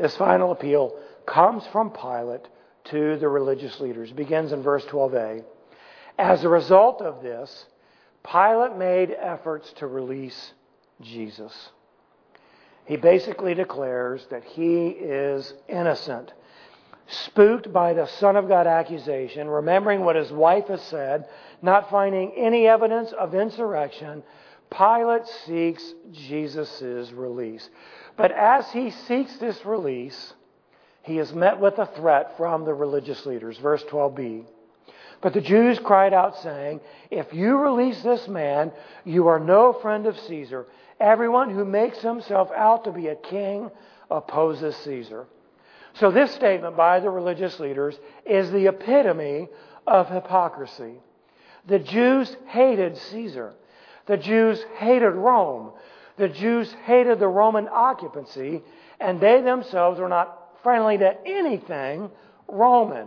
This 0.00 0.16
final 0.16 0.50
appeal 0.52 0.96
comes 1.26 1.66
from 1.66 1.90
Pilate 1.90 2.48
to 2.84 3.18
the 3.18 3.28
religious 3.28 3.78
leaders. 3.80 4.10
It 4.10 4.16
begins 4.16 4.50
in 4.50 4.62
verse 4.62 4.84
12a. 4.86 5.44
As 6.18 6.42
a 6.42 6.48
result 6.48 7.02
of 7.02 7.22
this, 7.22 7.66
Pilate 8.24 8.78
made 8.78 9.10
efforts 9.10 9.70
to 9.74 9.86
release 9.86 10.54
Jesus. 11.02 11.70
He 12.86 12.96
basically 12.96 13.52
declares 13.52 14.26
that 14.30 14.42
he 14.42 14.88
is 14.88 15.52
innocent. 15.68 16.32
Spooked 17.06 17.70
by 17.70 17.92
the 17.92 18.06
Son 18.06 18.36
of 18.36 18.48
God 18.48 18.66
accusation, 18.66 19.48
remembering 19.48 20.00
what 20.00 20.16
his 20.16 20.32
wife 20.32 20.68
has 20.68 20.80
said, 20.82 21.26
not 21.60 21.90
finding 21.90 22.32
any 22.36 22.66
evidence 22.66 23.12
of 23.12 23.34
insurrection, 23.34 24.22
Pilate 24.70 25.26
seeks 25.46 25.94
Jesus' 26.12 27.12
release. 27.12 27.68
But 28.16 28.32
as 28.32 28.70
he 28.70 28.90
seeks 28.90 29.36
this 29.36 29.64
release, 29.64 30.34
he 31.02 31.18
is 31.18 31.32
met 31.32 31.58
with 31.58 31.78
a 31.78 31.86
threat 31.86 32.36
from 32.36 32.64
the 32.64 32.74
religious 32.74 33.26
leaders. 33.26 33.58
Verse 33.58 33.82
12b. 33.84 34.44
But 35.20 35.34
the 35.34 35.40
Jews 35.40 35.78
cried 35.78 36.14
out, 36.14 36.38
saying, 36.38 36.80
If 37.10 37.32
you 37.34 37.58
release 37.58 38.02
this 38.02 38.26
man, 38.26 38.72
you 39.04 39.28
are 39.28 39.38
no 39.38 39.72
friend 39.72 40.06
of 40.06 40.18
Caesar. 40.20 40.66
Everyone 40.98 41.50
who 41.50 41.64
makes 41.64 41.98
himself 41.98 42.50
out 42.52 42.84
to 42.84 42.92
be 42.92 43.08
a 43.08 43.16
king 43.16 43.70
opposes 44.10 44.76
Caesar. 44.76 45.26
So, 45.94 46.10
this 46.10 46.32
statement 46.32 46.76
by 46.76 47.00
the 47.00 47.10
religious 47.10 47.58
leaders 47.58 47.98
is 48.24 48.50
the 48.50 48.68
epitome 48.68 49.48
of 49.86 50.08
hypocrisy. 50.08 50.94
The 51.66 51.80
Jews 51.80 52.36
hated 52.46 52.96
Caesar. 52.96 53.54
The 54.10 54.16
Jews 54.16 54.60
hated 54.76 55.12
Rome. 55.12 55.70
The 56.16 56.28
Jews 56.28 56.74
hated 56.84 57.20
the 57.20 57.28
Roman 57.28 57.68
occupancy, 57.70 58.60
and 58.98 59.20
they 59.20 59.40
themselves 59.40 60.00
were 60.00 60.08
not 60.08 60.58
friendly 60.64 60.98
to 60.98 61.16
anything 61.24 62.10
Roman. 62.48 63.06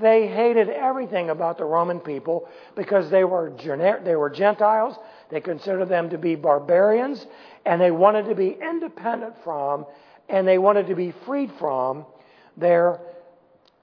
They 0.00 0.26
hated 0.26 0.68
everything 0.68 1.30
about 1.30 1.58
the 1.58 1.64
Roman 1.64 2.00
people 2.00 2.48
because 2.74 3.08
they 3.08 3.22
were, 3.22 3.52
they 4.04 4.16
were 4.16 4.30
Gentiles. 4.30 4.96
They 5.30 5.40
considered 5.40 5.88
them 5.88 6.10
to 6.10 6.18
be 6.18 6.34
barbarians, 6.34 7.24
and 7.64 7.80
they 7.80 7.92
wanted 7.92 8.24
to 8.24 8.34
be 8.34 8.48
independent 8.48 9.36
from, 9.44 9.86
and 10.28 10.44
they 10.44 10.58
wanted 10.58 10.88
to 10.88 10.96
be 10.96 11.14
freed 11.24 11.52
from 11.60 12.04
their 12.56 12.98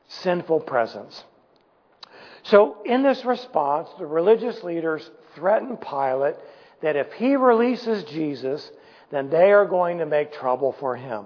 sinful 0.10 0.60
presence. 0.60 1.24
So, 2.44 2.82
in 2.84 3.02
this 3.02 3.24
response, 3.24 3.88
the 3.98 4.06
religious 4.06 4.62
leaders 4.62 5.10
threatened 5.40 5.82
Pilate 5.82 6.36
that 6.82 6.96
if 6.96 7.12
he 7.14 7.36
releases 7.36 8.04
Jesus, 8.04 8.70
then 9.12 9.30
they 9.30 9.52
are 9.52 9.66
going 9.66 9.98
to 9.98 10.06
make 10.06 10.34
trouble 10.34 10.76
for 10.80 10.96
him. 10.96 11.26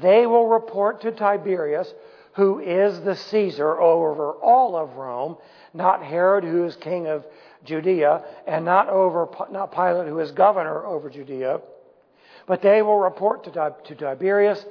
They 0.00 0.26
will 0.26 0.48
report 0.48 1.00
to 1.02 1.12
Tiberius, 1.12 1.92
who 2.34 2.60
is 2.60 3.00
the 3.00 3.16
Caesar 3.16 3.80
over 3.80 4.32
all 4.32 4.76
of 4.76 4.96
Rome, 4.96 5.36
not 5.74 6.02
Herod, 6.02 6.44
who 6.44 6.64
is 6.64 6.76
king 6.76 7.06
of 7.06 7.24
Judea, 7.64 8.24
and 8.46 8.64
not 8.64 8.88
over 8.88 9.28
not 9.50 9.72
Pilate, 9.72 10.08
who 10.08 10.18
is 10.18 10.32
governor 10.32 10.84
over 10.84 11.08
Judea. 11.08 11.60
But 12.46 12.62
they 12.62 12.82
will 12.82 12.98
report 12.98 13.44
to, 13.44 13.74
to 13.84 13.94
Tiberius, 13.94 14.64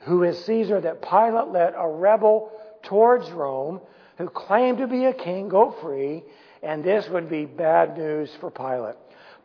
who 0.00 0.24
is 0.24 0.44
Caesar, 0.44 0.80
that 0.80 1.02
Pilate 1.02 1.48
let 1.48 1.74
a 1.76 1.88
rebel 1.88 2.50
towards 2.82 3.30
Rome, 3.30 3.80
who 4.18 4.28
claimed 4.28 4.78
to 4.78 4.86
be 4.86 5.04
a 5.06 5.12
king, 5.12 5.48
go 5.48 5.74
free, 5.80 6.24
and 6.64 6.82
this 6.82 7.08
would 7.10 7.28
be 7.28 7.44
bad 7.44 7.96
news 7.96 8.30
for 8.40 8.50
Pilate. 8.50 8.96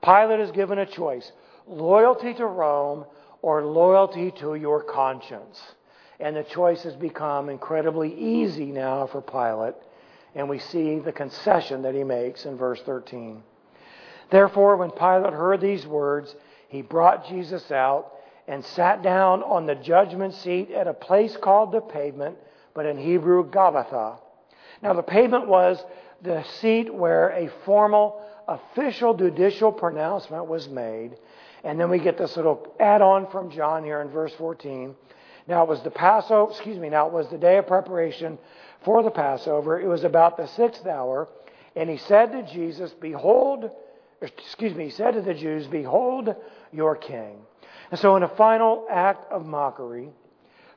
Pilate 0.04 0.40
is 0.40 0.52
given 0.52 0.80
a 0.80 0.86
choice 0.86 1.32
loyalty 1.68 2.34
to 2.34 2.46
Rome 2.46 3.06
or 3.42 3.66
loyalty 3.66 4.32
to 4.32 4.56
your 4.56 4.84
conscience. 4.84 5.62
And 6.20 6.36
the 6.36 6.44
choice 6.44 6.84
has 6.84 6.96
become 6.96 7.50
incredibly 7.50 8.14
easy 8.14 8.66
now 8.66 9.08
for 9.08 9.22
Pilate. 9.22 9.76
And 10.36 10.50
we 10.50 10.60
see 10.60 11.00
the 11.00 11.12
concession 11.12 11.84
that 11.84 11.96
he 11.96 12.04
makes 12.04 12.46
in 12.46 12.58
verse 12.58 12.82
13. 12.86 13.44
Therefore, 14.32 14.78
when 14.78 14.92
Pilate 14.92 15.34
heard 15.34 15.62
these 15.62 15.86
words, 15.86 16.36
he 16.68 16.82
brought 16.82 17.28
Jesus 17.28 17.72
out 17.72 18.14
and 18.48 18.64
sat 18.64 19.02
down 19.02 19.44
on 19.44 19.66
the 19.66 19.76
judgment 19.76 20.34
seat 20.34 20.72
at 20.72 20.88
a 20.88 20.94
place 20.94 21.38
called 21.38 21.72
the 21.72 21.82
pavement, 21.82 22.38
but 22.74 22.86
in 22.86 22.98
Hebrew, 22.98 23.50
Gabbatha. 23.50 24.20
Now, 24.82 24.94
the 24.94 25.04
pavement 25.04 25.48
was 25.48 25.84
the 26.22 26.44
seat 26.60 26.94
where 26.94 27.30
a 27.30 27.50
formal 27.66 28.22
official 28.48 29.14
judicial 29.14 29.72
pronouncement 29.72 30.48
was 30.48 30.68
made. 30.68 31.18
And 31.64 31.80
then 31.80 31.90
we 31.90 32.00
get 32.00 32.18
this 32.18 32.36
little 32.36 32.74
add 32.80 33.02
on 33.02 33.30
from 33.30 33.52
John 33.52 33.84
here 33.84 34.02
in 34.02 34.10
verse 34.10 34.34
14. 34.38 34.96
Now 35.48 35.64
it 35.64 35.70
was 35.70 35.82
the 35.82 35.92
Passover, 35.92 36.52
excuse 36.52 36.78
me, 36.78 36.90
now 36.90 37.08
it 37.08 37.14
was 37.14 37.28
the 37.30 37.38
day 37.38 37.58
of 37.58 37.68
preparation 37.68 38.38
for 38.84 39.04
the 39.04 39.12
Passover. 39.12 39.80
It 39.80 39.88
was 39.88 40.04
about 40.04 40.38
the 40.38 40.48
sixth 40.48 40.86
hour. 40.86 41.28
And 41.76 41.90
he 41.90 41.98
said 41.98 42.32
to 42.32 42.44
Jesus, 42.44 42.94
Behold, 43.00 43.70
excuse 44.22 44.76
me, 44.76 44.86
he 44.86 44.90
said 44.90 45.16
to 45.16 45.22
the 45.22 45.34
Jews, 45.34 45.68
Behold 45.68 46.36
your 46.72 46.96
king. 46.96 47.38
And 47.92 48.00
so 48.00 48.16
in 48.16 48.24
a 48.24 48.30
final 48.30 48.86
act 48.90 49.32
of 49.32 49.46
mockery, 49.46 50.10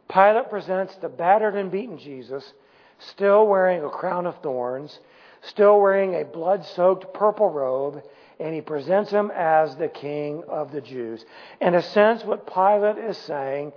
Pilate 0.09 0.51
presents 0.51 0.95
the 0.97 1.09
battered 1.09 1.55
and 1.55 1.70
beaten 1.70 1.99
Jesus, 1.99 2.53
still 2.99 3.47
wearing 3.47 3.84
a 3.84 3.90
crown 3.90 4.26
of 4.26 4.36
thorns, 4.43 4.99
still 5.43 5.80
wearing 5.80 6.14
a 6.14 6.24
blood 6.24 6.64
soaked 6.64 7.12
purple 7.14 7.51
robe, 7.51 8.03
and 8.40 8.55
he 8.55 8.61
presents 8.61 9.11
him 9.11 9.30
as 9.34 9.76
the 9.76 9.88
king 9.88 10.43
of 10.49 10.72
the 10.72 10.80
Jews. 10.80 11.24
In 11.61 11.74
a 11.74 11.82
sense, 11.82 12.24
what 12.24 12.53
Pilate 12.53 12.99
is 12.99 13.16
saying 13.18 13.72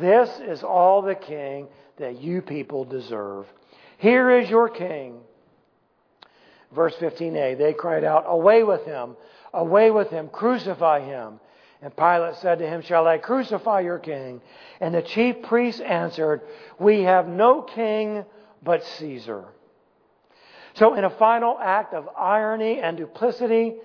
this 0.00 0.30
is 0.40 0.62
all 0.62 1.02
the 1.02 1.14
king 1.14 1.68
that 1.98 2.20
you 2.20 2.42
people 2.42 2.84
deserve. 2.84 3.46
Here 3.98 4.30
is 4.30 4.50
your 4.50 4.68
king. 4.68 5.20
Verse 6.74 6.94
15a, 6.96 7.56
they 7.56 7.72
cried 7.72 8.04
out, 8.04 8.24
Away 8.26 8.62
with 8.62 8.84
him! 8.84 9.16
Away 9.54 9.90
with 9.90 10.10
him! 10.10 10.28
Crucify 10.28 11.00
him! 11.00 11.40
And 11.80 11.96
Pilate 11.96 12.36
said 12.36 12.58
to 12.58 12.68
him, 12.68 12.82
Shall 12.82 13.06
I 13.06 13.18
crucify 13.18 13.80
your 13.80 13.98
king? 13.98 14.40
And 14.80 14.94
the 14.94 15.02
chief 15.02 15.42
priests 15.42 15.80
answered, 15.80 16.40
We 16.78 17.02
have 17.02 17.28
no 17.28 17.62
king 17.62 18.24
but 18.62 18.84
Caesar. 18.84 19.44
So, 20.76 20.94
in 20.94 21.04
a 21.04 21.10
final 21.10 21.58
act 21.58 21.94
of 21.94 22.06
irony 22.16 22.80
and 22.80 22.98
duplicity, 22.98 23.76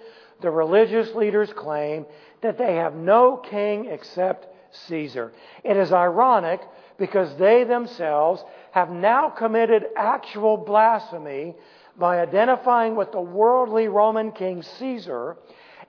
the 0.42 0.52
religious 0.52 1.16
leaders 1.16 1.52
claim 1.54 2.06
that 2.42 2.58
they 2.58 2.76
have 2.76 2.96
no 2.96 3.38
king 3.38 3.86
except 3.86 4.48
Caesar. 4.88 5.32
It 5.64 5.78
is 5.78 5.94
ironic 5.94 6.60
because 6.98 7.34
they 7.38 7.64
themselves 7.64 8.44
have 8.72 8.90
now 8.90 9.30
committed 9.30 9.86
actual 9.96 10.58
blasphemy 10.58 11.56
by 11.98 12.20
identifying 12.20 12.96
with 12.96 13.14
the 13.14 13.22
worldly 13.22 13.88
Roman 13.88 14.32
king 14.34 14.62
Caesar. 14.62 15.38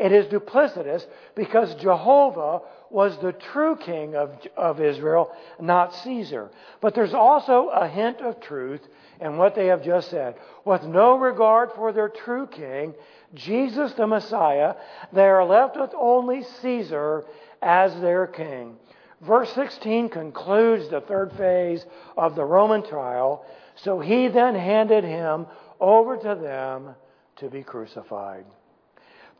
It 0.02 0.10
is 0.10 0.26
duplicitous 0.26 1.06
because 1.36 1.76
Jehovah 1.76 2.62
was 2.90 3.16
the 3.18 3.30
true 3.30 3.76
king 3.76 4.16
of, 4.16 4.32
of 4.56 4.80
Israel, 4.80 5.30
not 5.60 5.94
Caesar. 5.94 6.50
But 6.80 6.96
there's 6.96 7.14
also 7.14 7.68
a 7.68 7.86
hint 7.86 8.20
of 8.20 8.40
truth 8.40 8.80
in 9.20 9.36
what 9.36 9.54
they 9.54 9.66
have 9.66 9.84
just 9.84 10.10
said. 10.10 10.34
With 10.64 10.82
no 10.82 11.16
regard 11.16 11.70
for 11.76 11.92
their 11.92 12.08
true 12.08 12.48
king, 12.48 12.94
Jesus 13.34 13.92
the 13.92 14.08
Messiah, 14.08 14.74
they 15.12 15.26
are 15.26 15.44
left 15.44 15.78
with 15.78 15.92
only 15.96 16.42
Caesar 16.62 17.24
as 17.62 17.94
their 18.00 18.26
king. 18.26 18.74
Verse 19.20 19.52
16 19.52 20.08
concludes 20.08 20.88
the 20.88 21.02
third 21.02 21.30
phase 21.34 21.86
of 22.16 22.34
the 22.34 22.44
Roman 22.44 22.82
trial. 22.82 23.46
So 23.76 24.00
he 24.00 24.26
then 24.26 24.56
handed 24.56 25.04
him 25.04 25.46
over 25.78 26.16
to 26.16 26.34
them 26.34 26.96
to 27.36 27.48
be 27.48 27.62
crucified. 27.62 28.46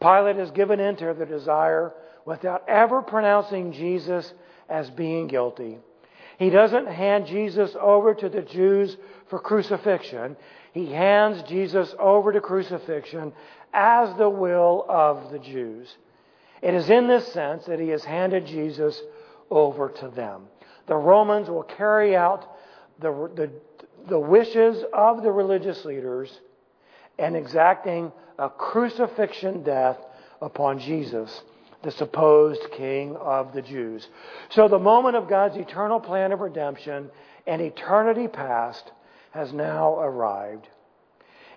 Pilate 0.03 0.39
is 0.39 0.51
given 0.51 0.81
into 0.81 1.15
the 1.15 1.27
desire 1.27 1.93
without 2.25 2.69
ever 2.69 3.03
pronouncing 3.03 3.73
Jesus 3.73 4.33
as 4.69 4.91
being 4.91 5.29
guilty. 5.29 5.79
He 6.39 6.51
doesn't 6.51 6.89
hand 6.89 7.27
Jesus 7.27 7.77
over 7.81 8.15
to 8.15 8.29
the 8.29 8.43
Jews 8.43 8.97
for 9.29 9.39
crucifixion. 9.39 10.37
He 10.73 10.91
hands 10.91 11.43
Jesus 11.49 11.95
over 11.99 12.33
to 12.33 12.41
crucifixion 12.41 13.33
as 13.73 14.17
the 14.17 14.29
will 14.29 14.85
of 14.89 15.31
the 15.31 15.39
Jews. 15.39 15.97
It 16.63 16.75
is 16.75 16.91
in 16.91 17.07
this 17.07 17.33
sense 17.33 17.65
that 17.67 17.81
he 17.81 17.89
has 17.89 18.05
handed 18.05 18.47
Jesus 18.47 19.01
over 19.51 19.89
to 19.89 20.09
them. 20.09 20.49
The 20.87 20.97
Romans 20.97 21.49
will 21.49 21.63
carry 21.63 22.17
out 22.17 22.57
the, 22.99 23.31
the, 23.35 23.51
the 24.09 24.19
wishes 24.19 24.83
of 24.93 25.23
the 25.23 25.31
religious 25.31 25.85
leaders 25.85 26.41
and 27.19 27.37
exacting 27.37 28.11
a 28.43 28.51
crucifixion 28.51 29.63
death 29.63 29.97
upon 30.41 30.81
Jesus, 30.81 31.43
the 31.85 31.93
supposed 31.93 32.73
king 32.73 33.15
of 33.15 33.53
the 33.53 33.63
Jews. 33.63 34.09
So 34.51 34.67
the 34.67 34.81
moment 34.81 35.15
of 35.15 35.29
God's 35.29 35.57
eternal 35.57 36.01
plan 36.01 36.33
of 36.33 36.41
redemption 36.41 37.09
and 37.47 37.63
eternity 37.63 38.27
past 38.27 38.91
has 39.31 39.53
now 39.53 39.97
arrived. 40.01 40.67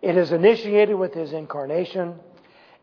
It 0.03 0.15
is 0.15 0.31
initiated 0.31 0.95
with 0.95 1.15
his 1.15 1.33
incarnation. 1.33 2.19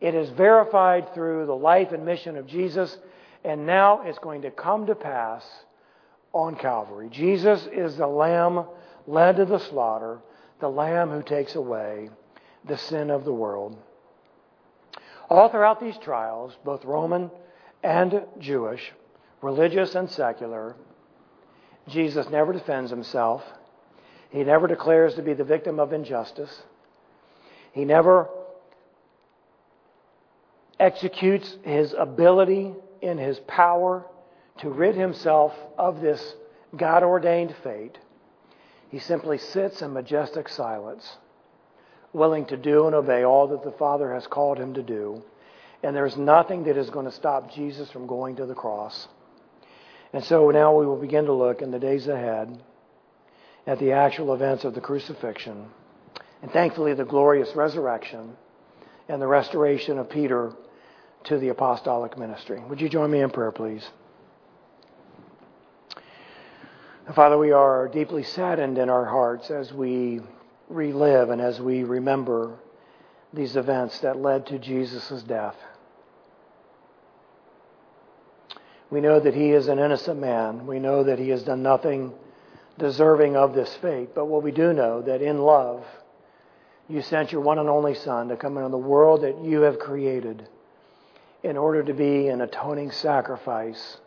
It 0.01 0.15
is 0.15 0.29
verified 0.31 1.13
through 1.13 1.45
the 1.45 1.55
life 1.55 1.93
and 1.93 2.05
mission 2.05 2.35
of 2.35 2.45
Jesus. 2.45 2.97
And 3.45 3.65
now 3.65 4.01
it's 4.01 4.19
going 4.19 4.41
to 4.41 4.51
come 4.51 4.87
to 4.87 4.95
pass 4.95 5.45
on 6.33 6.57
Calvary. 6.57 7.07
Jesus 7.09 7.69
is 7.71 7.95
the 7.95 8.07
Lamb 8.07 8.65
led 9.07 9.37
to 9.37 9.45
the 9.45 9.59
slaughter, 9.59 10.19
the 10.59 10.67
Lamb 10.67 11.09
who 11.09 11.23
takes 11.23 11.55
away 11.55 12.09
the 12.65 12.77
sin 12.77 13.09
of 13.09 13.23
the 13.23 13.33
world. 13.33 13.77
All 15.29 15.49
throughout 15.49 15.79
these 15.79 15.97
trials, 15.97 16.55
both 16.63 16.85
Roman 16.85 17.31
and 17.81 18.23
Jewish, 18.39 18.91
religious 19.41 19.95
and 19.95 20.09
secular, 20.09 20.75
Jesus 21.87 22.29
never 22.29 22.53
defends 22.53 22.89
himself. 22.91 23.43
He 24.29 24.43
never 24.43 24.67
declares 24.67 25.15
to 25.15 25.21
be 25.21 25.33
the 25.33 25.43
victim 25.43 25.79
of 25.79 25.93
injustice. 25.93 26.63
He 27.71 27.85
never 27.85 28.29
executes 30.79 31.57
his 31.63 31.93
ability 31.97 32.73
in 33.01 33.17
his 33.17 33.39
power 33.41 34.05
to 34.59 34.69
rid 34.69 34.95
himself 34.95 35.53
of 35.77 36.01
this 36.01 36.35
God 36.75 37.03
ordained 37.03 37.55
fate. 37.63 37.97
He 38.89 38.99
simply 38.99 39.37
sits 39.37 39.81
in 39.81 39.93
majestic 39.93 40.47
silence, 40.49 41.17
willing 42.13 42.45
to 42.45 42.57
do 42.57 42.85
and 42.85 42.95
obey 42.95 43.23
all 43.23 43.47
that 43.47 43.63
the 43.63 43.71
Father 43.71 44.13
has 44.13 44.27
called 44.27 44.57
him 44.57 44.75
to 44.75 44.83
do. 44.83 45.23
And 45.81 45.95
there's 45.95 46.15
nothing 46.15 46.63
that 46.65 46.77
is 46.77 46.89
going 46.89 47.05
to 47.05 47.11
stop 47.11 47.51
Jesus 47.53 47.91
from 47.91 48.07
going 48.07 48.37
to 48.37 48.45
the 48.45 48.53
cross. 48.53 49.07
And 50.13 50.23
so 50.23 50.49
now 50.51 50.77
we 50.77 50.85
will 50.85 51.01
begin 51.01 51.25
to 51.25 51.33
look 51.33 51.61
in 51.61 51.71
the 51.71 51.79
days 51.79 52.07
ahead 52.07 52.61
at 53.65 53.79
the 53.79 53.93
actual 53.93 54.33
events 54.33 54.63
of 54.63 54.75
the 54.75 54.81
crucifixion 54.81 55.69
and 56.41 56.51
thankfully 56.51 56.93
the 56.93 57.05
glorious 57.05 57.55
resurrection 57.55 58.35
and 59.09 59.21
the 59.21 59.27
restoration 59.27 59.97
of 59.97 60.09
Peter 60.09 60.53
to 61.23 61.37
the 61.37 61.49
apostolic 61.49 62.17
ministry. 62.17 62.61
Would 62.69 62.81
you 62.81 62.89
join 62.89 63.09
me 63.09 63.21
in 63.21 63.29
prayer, 63.29 63.51
please? 63.51 63.87
Father, 67.15 67.37
we 67.37 67.51
are 67.51 67.87
deeply 67.89 68.23
saddened 68.23 68.77
in 68.77 68.89
our 68.89 69.05
hearts 69.05 69.51
as 69.51 69.73
we 69.73 70.21
relive 70.69 71.29
and 71.29 71.41
as 71.41 71.59
we 71.59 71.83
remember 71.83 72.57
these 73.33 73.55
events 73.55 73.99
that 73.99 74.19
led 74.19 74.45
to 74.47 74.59
Jesus' 74.59 75.23
death. 75.23 75.55
We 78.89 79.01
know 79.01 79.19
that 79.19 79.33
he 79.33 79.49
is 79.49 79.67
an 79.67 79.79
innocent 79.79 80.19
man. 80.19 80.67
We 80.67 80.79
know 80.79 81.03
that 81.03 81.17
he 81.17 81.29
has 81.29 81.41
done 81.41 81.63
nothing 81.63 82.13
deserving 82.77 83.35
of 83.35 83.55
this 83.55 83.73
fate. 83.77 84.13
But 84.13 84.25
what 84.25 84.43
we 84.43 84.51
do 84.51 84.71
know 84.71 85.01
that 85.01 85.21
in 85.21 85.39
love, 85.39 85.83
you 86.87 87.01
sent 87.01 87.31
your 87.31 87.41
one 87.41 87.57
and 87.57 87.69
only 87.69 87.95
Son 87.95 88.27
to 88.27 88.35
come 88.35 88.57
into 88.57 88.69
the 88.69 88.77
world 88.77 89.21
that 89.21 89.43
you 89.43 89.61
have 89.61 89.79
created 89.79 90.47
in 91.41 91.57
order 91.57 91.83
to 91.83 91.93
be 91.93 92.27
an 92.27 92.41
atoning 92.41 92.91
sacrifice 92.91 93.97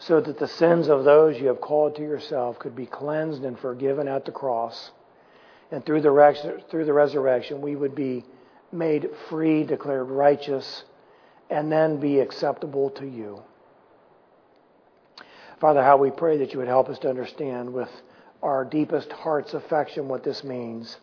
so 0.00 0.18
that 0.18 0.38
the 0.38 0.48
sins 0.48 0.88
of 0.88 1.04
those 1.04 1.38
you 1.38 1.48
have 1.48 1.60
called 1.60 1.94
to 1.94 2.02
yourself 2.02 2.58
could 2.58 2.74
be 2.74 2.86
cleansed 2.86 3.44
and 3.44 3.58
forgiven 3.58 4.08
at 4.08 4.24
the 4.24 4.32
cross. 4.32 4.90
And 5.70 5.84
through 5.84 6.00
the, 6.00 6.10
res- 6.10 6.44
through 6.70 6.86
the 6.86 6.92
resurrection, 6.92 7.60
we 7.60 7.76
would 7.76 7.94
be 7.94 8.24
made 8.72 9.10
free, 9.28 9.62
declared 9.62 10.08
righteous, 10.08 10.84
and 11.50 11.70
then 11.70 12.00
be 12.00 12.18
acceptable 12.18 12.88
to 12.90 13.06
you. 13.06 13.42
Father, 15.60 15.82
how 15.82 15.98
we 15.98 16.10
pray 16.10 16.38
that 16.38 16.54
you 16.54 16.58
would 16.60 16.68
help 16.68 16.88
us 16.88 16.98
to 17.00 17.10
understand 17.10 17.70
with 17.70 17.90
our 18.42 18.64
deepest 18.64 19.12
heart's 19.12 19.52
affection 19.52 20.08
what 20.08 20.24
this 20.24 20.42
means, 20.42 20.96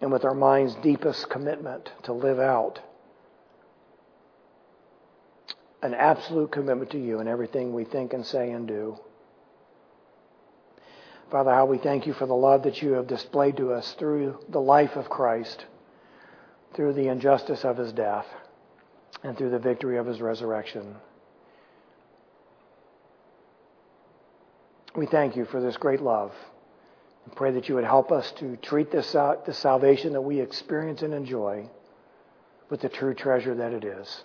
and 0.00 0.10
with 0.10 0.24
our 0.24 0.34
mind's 0.34 0.74
deepest 0.76 1.30
commitment 1.30 1.92
to 2.02 2.12
live 2.12 2.40
out 2.40 2.80
an 5.82 5.94
absolute 5.94 6.50
commitment 6.50 6.90
to 6.90 6.98
you 6.98 7.20
in 7.20 7.28
everything 7.28 7.72
we 7.72 7.84
think 7.84 8.12
and 8.12 8.26
say 8.26 8.50
and 8.50 8.66
do. 8.66 8.98
Father, 11.30 11.50
how 11.50 11.66
we 11.66 11.78
thank 11.78 12.06
you 12.06 12.14
for 12.14 12.26
the 12.26 12.34
love 12.34 12.62
that 12.62 12.80
you 12.80 12.92
have 12.92 13.06
displayed 13.06 13.56
to 13.58 13.72
us 13.72 13.94
through 13.98 14.38
the 14.48 14.60
life 14.60 14.96
of 14.96 15.10
Christ, 15.10 15.66
through 16.74 16.94
the 16.94 17.08
injustice 17.08 17.64
of 17.64 17.76
his 17.76 17.92
death, 17.92 18.26
and 19.22 19.36
through 19.36 19.50
the 19.50 19.58
victory 19.58 19.98
of 19.98 20.06
his 20.06 20.20
resurrection. 20.20 20.96
We 24.96 25.06
thank 25.06 25.36
you 25.36 25.44
for 25.44 25.60
this 25.60 25.76
great 25.76 26.00
love 26.00 26.32
and 27.24 27.36
pray 27.36 27.52
that 27.52 27.68
you 27.68 27.74
would 27.74 27.84
help 27.84 28.10
us 28.10 28.32
to 28.32 28.56
treat 28.56 28.90
this, 28.90 29.14
uh, 29.14 29.36
this 29.46 29.58
salvation 29.58 30.14
that 30.14 30.22
we 30.22 30.40
experience 30.40 31.02
and 31.02 31.12
enjoy 31.12 31.68
with 32.70 32.80
the 32.80 32.88
true 32.88 33.14
treasure 33.14 33.54
that 33.54 33.72
it 33.72 33.84
is. 33.84 34.24